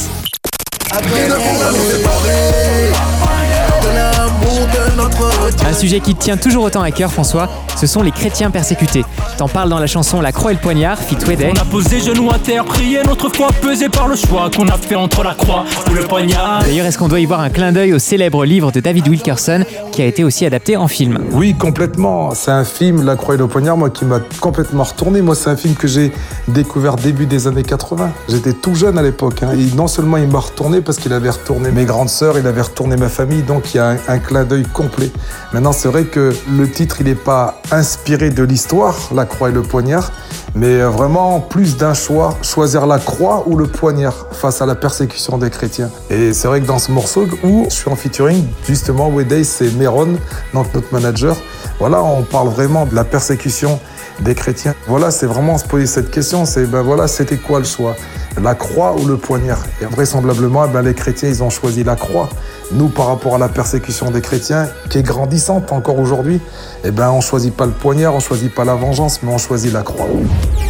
Un 5.66 5.74
sujet 5.74 6.00
qui 6.00 6.14
te 6.14 6.22
tient 6.22 6.38
toujours 6.38 6.64
autant 6.64 6.80
à 6.80 6.90
cœur, 6.90 7.12
François, 7.12 7.48
ce 7.76 7.86
sont 7.86 8.02
les 8.02 8.12
chrétiens 8.12 8.50
persécutés. 8.50 9.04
T'en 9.36 9.48
parles 9.48 9.68
dans 9.68 9.78
la 9.78 9.86
chanson 9.86 10.22
La 10.22 10.32
Croix 10.32 10.52
et 10.52 10.54
le 10.54 10.60
Poignard, 10.60 10.98
Fit 10.98 11.16
Day. 11.16 11.52
On 11.54 11.60
a 11.60 11.64
posé 11.64 12.00
genoux 12.00 12.30
à 12.30 12.38
terre, 12.38 12.64
prié 12.64 13.02
notre 13.04 13.28
foi 13.28 13.48
pesé 13.60 13.88
par 13.90 14.08
le 14.08 14.16
choix 14.16 14.48
qu'on 14.54 14.68
a 14.68 14.78
fait 14.78 14.94
entre 14.94 15.22
la 15.22 15.34
croix 15.34 15.64
ou 15.90 15.94
le 15.94 16.02
poignard. 16.02 16.62
D'ailleurs, 16.62 16.86
est-ce 16.86 16.96
qu'on 16.96 17.08
doit 17.08 17.20
y 17.20 17.26
voir 17.26 17.40
un 17.40 17.50
clin 17.50 17.72
d'œil 17.72 17.92
au 17.92 17.98
célèbre 17.98 18.44
livre 18.44 18.72
de 18.72 18.80
David 18.80 19.06
Wilkerson 19.08 19.64
qui 19.92 20.02
a 20.02 20.06
été 20.06 20.24
aussi 20.24 20.46
adapté 20.46 20.76
en 20.76 20.88
film? 20.88 21.18
Oui, 21.32 21.54
complètement. 21.54 22.34
C'est 22.34 22.50
un 22.50 22.64
film, 22.64 23.04
La 23.04 23.16
Croix 23.16 23.34
et 23.34 23.38
le 23.38 23.46
Poignard, 23.46 23.76
moi 23.76 23.90
qui 23.90 24.04
m'a 24.06 24.20
complètement 24.40 24.84
retourné. 24.84 25.20
Moi, 25.20 25.34
c'est 25.34 25.50
un 25.50 25.56
film 25.56 25.74
que 25.74 25.88
j'ai 25.88 26.12
découvert 26.48 26.96
début 26.96 27.26
des 27.26 27.46
années 27.46 27.64
80. 27.64 28.10
J'étais 28.28 28.52
tout 28.54 28.74
jeune 28.74 28.96
à 28.96 29.02
l'époque. 29.02 29.42
Hein. 29.42 29.50
Et 29.52 29.76
non 29.76 29.88
seulement 29.88 30.16
il 30.16 30.28
m'a 30.28 30.40
retourné 30.40 30.80
parce 30.80 30.98
qu'il 30.98 31.12
avait 31.12 31.30
retourné 31.30 31.70
mes 31.70 31.84
grandes 31.84 32.08
sœurs, 32.08 32.38
il 32.38 32.46
avait 32.46 32.62
retourné 32.62 32.96
ma 32.96 33.08
famille, 33.08 33.42
donc 33.42 33.74
il 33.74 33.76
y 33.76 33.80
a 33.80 33.90
un, 33.90 33.96
un 34.08 34.18
clin 34.18 34.44
d'œil 34.44 34.64
complet. 34.72 35.10
Maintenant, 35.52 35.72
c'est 35.72 35.88
vrai 35.88 36.04
que 36.04 36.34
le 36.56 36.70
titre, 36.70 36.96
il 37.00 37.06
n'est 37.06 37.14
pas 37.14 37.60
inspiré 37.70 38.30
de 38.30 38.42
l'histoire, 38.42 38.96
La 39.14 39.24
Croix 39.24 39.50
et 39.50 39.52
le 39.52 39.62
Poignard, 39.62 40.10
mais 40.54 40.82
vraiment 40.82 41.40
plus 41.40 41.76
d'un 41.76 41.94
choix, 41.94 42.36
choisir 42.42 42.86
la 42.86 42.98
croix 42.98 43.44
ou 43.46 43.56
le 43.56 43.66
poignard 43.66 44.26
face 44.30 44.62
à 44.62 44.66
la 44.66 44.74
persécution 44.74 45.36
des 45.36 45.50
chrétiens. 45.50 45.90
Et 46.10 46.32
c'est 46.32 46.46
vrai 46.46 46.60
que 46.60 46.66
dans 46.66 46.78
ce 46.78 46.92
morceau 46.92 47.26
où 47.42 47.66
je 47.68 47.74
suis 47.74 47.90
en 47.90 47.96
featuring, 47.96 48.44
justement, 48.66 49.08
Wedday, 49.08 49.42
c'est 49.42 49.70
Meron, 49.72 50.16
donc 50.52 50.72
notre 50.74 50.92
manager. 50.92 51.36
Voilà, 51.80 52.02
on 52.02 52.22
parle 52.22 52.48
vraiment 52.48 52.86
de 52.86 52.94
la 52.94 53.04
persécution 53.04 53.80
des 54.20 54.34
chrétiens. 54.34 54.74
Voilà, 54.86 55.10
c'est 55.10 55.26
vraiment 55.26 55.58
se 55.58 55.64
poser 55.64 55.86
cette 55.86 56.10
question, 56.10 56.44
c'est 56.44 56.66
ben 56.66 56.82
voilà, 56.82 57.08
c'était 57.08 57.36
quoi 57.36 57.58
le 57.58 57.64
choix? 57.64 57.96
La 58.42 58.54
croix 58.54 58.96
ou 58.98 59.06
le 59.06 59.16
poignard? 59.16 59.62
Et 59.80 59.84
vraisemblablement, 59.84 60.66
ben, 60.66 60.82
les 60.82 60.94
chrétiens, 60.94 61.28
ils 61.28 61.42
ont 61.42 61.50
choisi 61.50 61.84
la 61.84 61.94
croix. 61.94 62.28
Nous, 62.72 62.88
par 62.88 63.06
rapport 63.06 63.36
à 63.36 63.38
la 63.38 63.48
persécution 63.48 64.10
des 64.10 64.20
chrétiens, 64.20 64.68
qui 64.90 64.98
est 64.98 65.02
grandissante 65.02 65.70
encore 65.70 65.98
aujourd'hui, 65.98 66.40
eh 66.84 66.90
ben, 66.90 67.10
on 67.10 67.20
choisit 67.20 67.54
pas 67.54 67.66
le 67.66 67.72
poignard, 67.72 68.14
on 68.14 68.20
choisit 68.20 68.52
pas 68.52 68.64
la 68.64 68.74
vengeance, 68.74 69.20
mais 69.22 69.32
on 69.32 69.38
choisit 69.38 69.72
la 69.72 69.82
croix. 69.82 70.06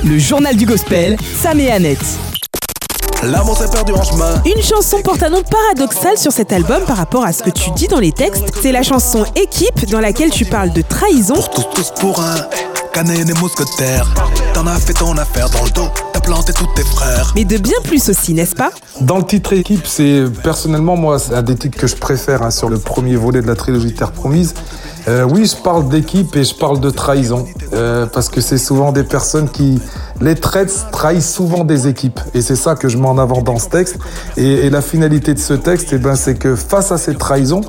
Le 0.04 0.18
journal 0.18 0.56
du 0.56 0.66
gospel, 0.66 1.16
Sam 1.40 1.58
et 1.58 1.70
Annette. 1.70 2.04
L'amour 3.22 3.56
s'est 3.56 3.70
perdu 3.70 3.92
en 3.92 4.02
chemin. 4.02 4.42
Une 4.44 4.62
chanson 4.62 5.00
porte 5.00 5.22
un 5.22 5.30
nom 5.30 5.42
paradoxal 5.42 6.18
sur 6.18 6.32
cet 6.32 6.52
album 6.52 6.82
par 6.86 6.98
rapport 6.98 7.24
à 7.24 7.32
ce 7.32 7.42
que 7.42 7.48
tu 7.48 7.70
dis 7.70 7.88
dans 7.88 8.00
les 8.00 8.12
textes. 8.12 8.44
C'est 8.60 8.72
la 8.72 8.82
chanson 8.82 9.24
Équipe 9.36 9.88
dans 9.88 10.00
laquelle 10.00 10.30
tu 10.30 10.44
parles 10.44 10.72
de 10.72 10.82
trahison. 10.82 11.34
Pour 11.34 11.48
tous, 11.48 11.66
tous 11.74 11.92
pour 11.98 12.20
un. 12.20 12.73
Canet 12.94 13.28
et 13.28 13.34
mousquetaires. 13.40 14.06
T'en 14.52 14.68
as 14.68 14.78
fait 14.78 14.92
ton 14.92 15.16
affaire 15.18 15.50
dans 15.50 15.64
le 15.64 15.70
dos. 15.70 15.88
T'as 16.12 16.20
planté 16.20 16.52
tous 16.52 16.68
tes 16.76 16.84
frères. 16.84 17.32
Mais 17.34 17.44
de 17.44 17.58
bien 17.58 17.74
plus 17.82 18.08
aussi, 18.08 18.34
n'est-ce 18.34 18.54
pas? 18.54 18.70
Dans 19.00 19.18
le 19.18 19.24
titre 19.24 19.52
équipe, 19.52 19.84
c'est 19.84 20.22
personnellement 20.44 20.94
moi, 20.96 21.18
c'est 21.18 21.34
un 21.34 21.42
des 21.42 21.56
titres 21.56 21.76
que 21.76 21.88
je 21.88 21.96
préfère 21.96 22.42
hein, 22.42 22.52
sur 22.52 22.68
le 22.68 22.78
premier 22.78 23.16
volet 23.16 23.42
de 23.42 23.48
la 23.48 23.56
trilogie 23.56 23.92
Terre 23.94 24.12
Promise. 24.12 24.54
Euh, 25.08 25.24
oui, 25.24 25.44
je 25.44 25.56
parle 25.56 25.88
d'équipe 25.88 26.36
et 26.36 26.44
je 26.44 26.54
parle 26.54 26.78
de 26.78 26.88
trahison 26.88 27.48
euh, 27.72 28.06
parce 28.06 28.28
que 28.28 28.40
c'est 28.40 28.58
souvent 28.58 28.92
des 28.92 29.02
personnes 29.02 29.48
qui 29.48 29.80
les 30.24 30.34
traitent, 30.34 30.86
trahissent 30.90 31.32
souvent 31.32 31.64
des 31.64 31.86
équipes 31.86 32.18
et 32.32 32.40
c'est 32.40 32.56
ça 32.56 32.74
que 32.74 32.88
je 32.88 32.96
mets 32.96 33.06
en 33.06 33.18
avant 33.18 33.42
dans 33.42 33.58
ce 33.58 33.68
texte. 33.68 33.98
Et, 34.36 34.70
la 34.70 34.80
finalité 34.80 35.34
de 35.34 35.38
ce 35.38 35.52
texte, 35.52 35.90
eh 35.92 35.98
ben, 35.98 36.16
c'est 36.16 36.36
que 36.36 36.56
face 36.56 36.90
à 36.90 36.98
ces 36.98 37.14
trahisons 37.14 37.60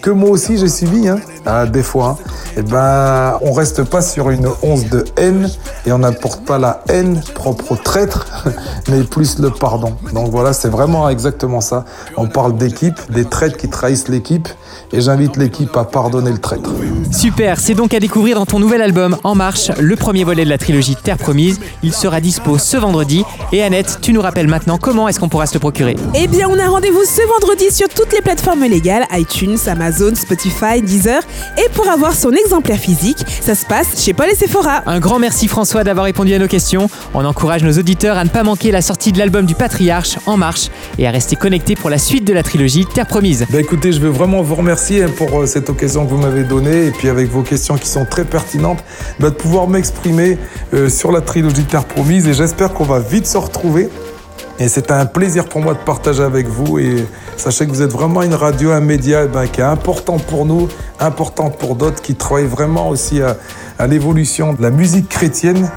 que 0.00 0.10
moi 0.10 0.30
aussi 0.30 0.56
j'ai 0.56 0.68
subi, 0.68 1.08
hein, 1.08 1.18
à 1.44 1.66
des 1.66 1.82
fois, 1.82 2.18
hein, 2.20 2.30
eh 2.56 2.62
ben, 2.62 3.38
on 3.40 3.52
reste 3.52 3.82
pas 3.82 4.00
sur 4.00 4.30
une 4.30 4.48
once 4.62 4.88
de 4.88 5.04
haine 5.16 5.48
et 5.86 5.92
on 5.92 5.98
n'apporte 5.98 6.44
pas 6.44 6.58
la 6.58 6.82
haine 6.88 7.20
propre 7.34 7.72
au 7.72 7.76
traître, 7.76 8.26
mais 8.88 9.02
plus 9.02 9.38
le 9.38 9.50
pardon. 9.50 9.94
Donc 10.12 10.30
voilà, 10.30 10.52
c'est 10.52 10.68
vraiment 10.68 11.08
exactement 11.08 11.60
ça. 11.60 11.84
On 12.16 12.28
parle 12.28 12.56
d'équipe, 12.56 12.98
des 13.10 13.24
traîtres 13.24 13.56
qui 13.56 13.68
trahissent 13.68 14.08
l'équipe 14.08 14.48
et 14.92 15.00
j'invite 15.00 15.36
l'équipe 15.36 15.76
à 15.76 15.84
pardonner 15.84 16.30
le 16.30 16.38
traître. 16.38 16.70
Super, 17.10 17.58
c'est 17.58 17.74
donc 17.74 17.94
à 17.94 18.00
découvrir 18.00 18.36
dans 18.36 18.46
ton 18.46 18.60
nouvel 18.60 18.82
album 18.82 19.16
En 19.24 19.34
Marche, 19.34 19.70
le 19.78 19.96
premier 19.96 20.24
volet 20.24 20.44
de 20.44 20.50
la 20.50 20.58
trilogie 20.58 20.96
Terre 20.96 21.18
Promise. 21.18 21.58
Sera 22.04 22.20
dispo 22.20 22.58
ce 22.58 22.76
vendredi. 22.76 23.24
Et 23.50 23.62
Annette, 23.62 23.98
tu 24.02 24.12
nous 24.12 24.20
rappelles 24.20 24.46
maintenant 24.46 24.76
comment 24.76 25.08
est-ce 25.08 25.18
qu'on 25.18 25.30
pourra 25.30 25.46
se 25.46 25.54
le 25.54 25.60
procurer 25.60 25.96
Eh 26.14 26.26
bien, 26.26 26.46
on 26.50 26.58
a 26.58 26.68
rendez-vous 26.68 27.02
ce 27.02 27.26
vendredi 27.26 27.70
sur 27.70 27.88
toutes 27.88 28.12
les 28.12 28.20
plateformes 28.20 28.64
légales 28.64 29.06
iTunes, 29.12 29.56
Amazon, 29.66 30.14
Spotify, 30.14 30.82
Deezer. 30.82 31.22
Et 31.56 31.66
pour 31.70 31.88
avoir 31.88 32.14
son 32.14 32.32
exemplaire 32.32 32.78
physique, 32.78 33.24
ça 33.40 33.54
se 33.54 33.64
passe 33.64 34.04
chez 34.04 34.12
Paul 34.12 34.28
et 34.30 34.34
Sephora. 34.34 34.82
Un 34.84 35.00
grand 35.00 35.18
merci 35.18 35.48
François 35.48 35.82
d'avoir 35.82 36.04
répondu 36.04 36.34
à 36.34 36.38
nos 36.38 36.46
questions. 36.46 36.90
On 37.14 37.24
encourage 37.24 37.64
nos 37.64 37.72
auditeurs 37.72 38.18
à 38.18 38.24
ne 38.24 38.28
pas 38.28 38.42
manquer 38.42 38.70
la 38.70 38.82
sortie 38.82 39.10
de 39.10 39.18
l'album 39.18 39.46
du 39.46 39.54
Patriarche 39.54 40.18
En 40.26 40.36
Marche 40.36 40.68
et 40.98 41.06
à 41.06 41.10
rester 41.10 41.36
connectés 41.36 41.74
pour 41.74 41.88
la 41.88 41.96
suite 41.96 42.26
de 42.26 42.34
la 42.34 42.42
trilogie 42.42 42.84
Terre 42.84 43.06
Promise. 43.06 43.46
Ben 43.48 43.60
écoutez, 43.60 43.92
je 43.92 44.00
veux 44.00 44.10
vraiment 44.10 44.42
vous 44.42 44.56
remercier 44.56 45.06
pour 45.06 45.40
euh, 45.40 45.46
cette 45.46 45.70
occasion 45.70 46.04
que 46.04 46.10
vous 46.10 46.18
m'avez 46.18 46.44
donnée 46.44 46.88
et 46.88 46.90
puis 46.90 47.08
avec 47.08 47.30
vos 47.30 47.42
questions 47.42 47.78
qui 47.78 47.88
sont 47.88 48.04
très 48.04 48.26
pertinentes, 48.26 48.84
ben, 49.20 49.30
de 49.30 49.34
pouvoir 49.34 49.68
m'exprimer 49.68 50.36
euh, 50.74 50.90
sur 50.90 51.10
la 51.10 51.22
trilogie 51.22 51.64
Terre 51.64 51.83
Et 51.96 52.32
j'espère 52.32 52.72
qu'on 52.72 52.84
va 52.84 52.98
vite 52.98 53.26
se 53.26 53.38
retrouver. 53.38 53.88
Et 54.58 54.68
c'est 54.68 54.90
un 54.90 55.06
plaisir 55.06 55.46
pour 55.46 55.60
moi 55.60 55.74
de 55.74 55.78
partager 55.78 56.22
avec 56.22 56.46
vous 56.46 56.78
et 56.78 57.04
sachez 57.36 57.66
que 57.66 57.70
vous 57.70 57.82
êtes 57.82 57.90
vraiment 57.90 58.22
une 58.22 58.34
radio, 58.34 58.70
un 58.70 58.80
média 58.80 59.24
eh 59.24 59.28
ben, 59.28 59.46
qui 59.46 59.60
est 59.60 59.64
important 59.64 60.18
pour 60.18 60.44
nous, 60.44 60.68
important 61.00 61.50
pour 61.50 61.74
d'autres, 61.74 62.00
qui 62.02 62.14
travaillent 62.14 62.44
vraiment 62.44 62.88
aussi 62.88 63.20
à, 63.22 63.86
l'évolution 63.86 64.52
de 64.52 64.62
la 64.62 64.70
musique 64.70 65.08
chrétienne 65.08 65.70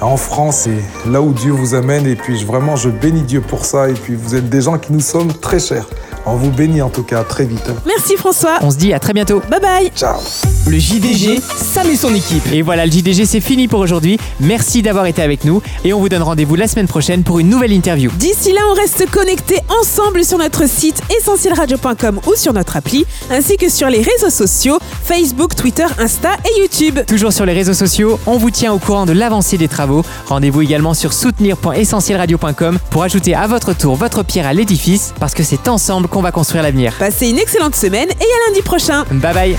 en 0.00 0.16
France 0.16 0.66
et 0.66 1.10
là 1.10 1.22
où 1.22 1.32
Dieu 1.32 1.52
vous 1.52 1.74
amène. 1.74 2.06
Et 2.06 2.16
puis 2.16 2.44
vraiment, 2.44 2.76
je 2.76 2.90
bénis 2.90 3.22
Dieu 3.22 3.40
pour 3.40 3.64
ça. 3.64 3.88
Et 3.88 3.94
puis 3.94 4.14
vous 4.14 4.34
êtes 4.34 4.48
des 4.48 4.60
gens 4.60 4.78
qui 4.78 4.92
nous 4.92 5.00
sommes 5.00 5.32
très 5.32 5.58
chers. 5.58 5.86
On 6.30 6.36
vous 6.36 6.50
bénit 6.50 6.82
en 6.82 6.90
tout 6.90 7.04
cas 7.04 7.24
très 7.24 7.46
vite. 7.46 7.70
Merci 7.86 8.16
François. 8.18 8.58
On 8.60 8.70
se 8.70 8.76
dit 8.76 8.92
à 8.92 8.98
très 8.98 9.14
bientôt. 9.14 9.40
Bye 9.50 9.60
bye. 9.60 9.90
Ciao 9.96 10.20
Le 10.66 10.78
JDG, 10.78 11.40
Sam 11.40 11.88
et 11.88 11.96
son 11.96 12.14
équipe. 12.14 12.46
Et 12.52 12.60
voilà, 12.60 12.84
le 12.84 12.92
JDG 12.92 13.24
c'est 13.24 13.40
fini 13.40 13.66
pour 13.66 13.80
aujourd'hui. 13.80 14.18
Merci 14.38 14.82
d'avoir 14.82 15.06
été 15.06 15.22
avec 15.22 15.44
nous 15.44 15.62
et 15.84 15.94
on 15.94 16.00
vous 16.00 16.10
donne 16.10 16.20
rendez-vous 16.22 16.54
la 16.54 16.68
semaine 16.68 16.86
prochaine 16.86 17.22
pour 17.22 17.38
une 17.38 17.48
nouvelle 17.48 17.72
interview. 17.72 18.10
D'ici 18.18 18.52
là, 18.52 18.60
on 18.70 18.74
reste 18.74 19.10
connectés 19.10 19.60
ensemble 19.80 20.22
sur 20.22 20.36
notre 20.36 20.68
site 20.68 21.00
essentielradio.com 21.18 22.20
ou 22.26 22.34
sur 22.34 22.52
notre 22.52 22.76
appli, 22.76 23.06
ainsi 23.30 23.56
que 23.56 23.70
sur 23.70 23.88
les 23.88 24.02
réseaux 24.02 24.28
sociaux 24.28 24.78
Facebook, 25.04 25.56
Twitter, 25.56 25.86
Insta 25.98 26.32
et 26.44 26.60
YouTube. 26.60 26.98
Toujours 27.06 27.32
sur 27.32 27.46
les 27.46 27.54
réseaux 27.54 27.72
sociaux, 27.72 28.20
on 28.26 28.36
vous 28.36 28.50
tient 28.50 28.74
au 28.74 28.78
courant 28.78 29.06
de 29.06 29.12
l'avancée 29.12 29.56
des 29.56 29.68
travaux. 29.68 30.04
Rendez-vous 30.26 30.60
également 30.60 30.92
sur 30.92 31.14
soutenir.essentielradio.com 31.14 32.78
pour 32.90 33.02
ajouter 33.02 33.34
à 33.34 33.46
votre 33.46 33.72
tour 33.72 33.96
votre 33.96 34.22
pierre 34.22 34.46
à 34.46 34.52
l'édifice 34.52 35.14
parce 35.18 35.32
que 35.32 35.42
c'est 35.42 35.68
ensemble 35.68 36.06
qu'on 36.08 36.17
va 36.20 36.32
construire 36.32 36.62
l'avenir. 36.62 36.94
Passez 36.98 37.28
une 37.28 37.38
excellente 37.38 37.74
semaine 37.74 38.08
et 38.08 38.12
à 38.12 38.48
lundi 38.48 38.62
prochain. 38.62 39.04
Bye 39.10 39.34
bye 39.34 39.56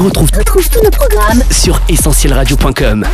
On 0.00 0.04
retrouve, 0.04 0.30
retrouve 0.36 0.68
tous 0.68 0.82
nos 0.82 0.90
programmes 0.90 1.42
sur 1.50 1.80
essentielradio.com. 1.88 3.06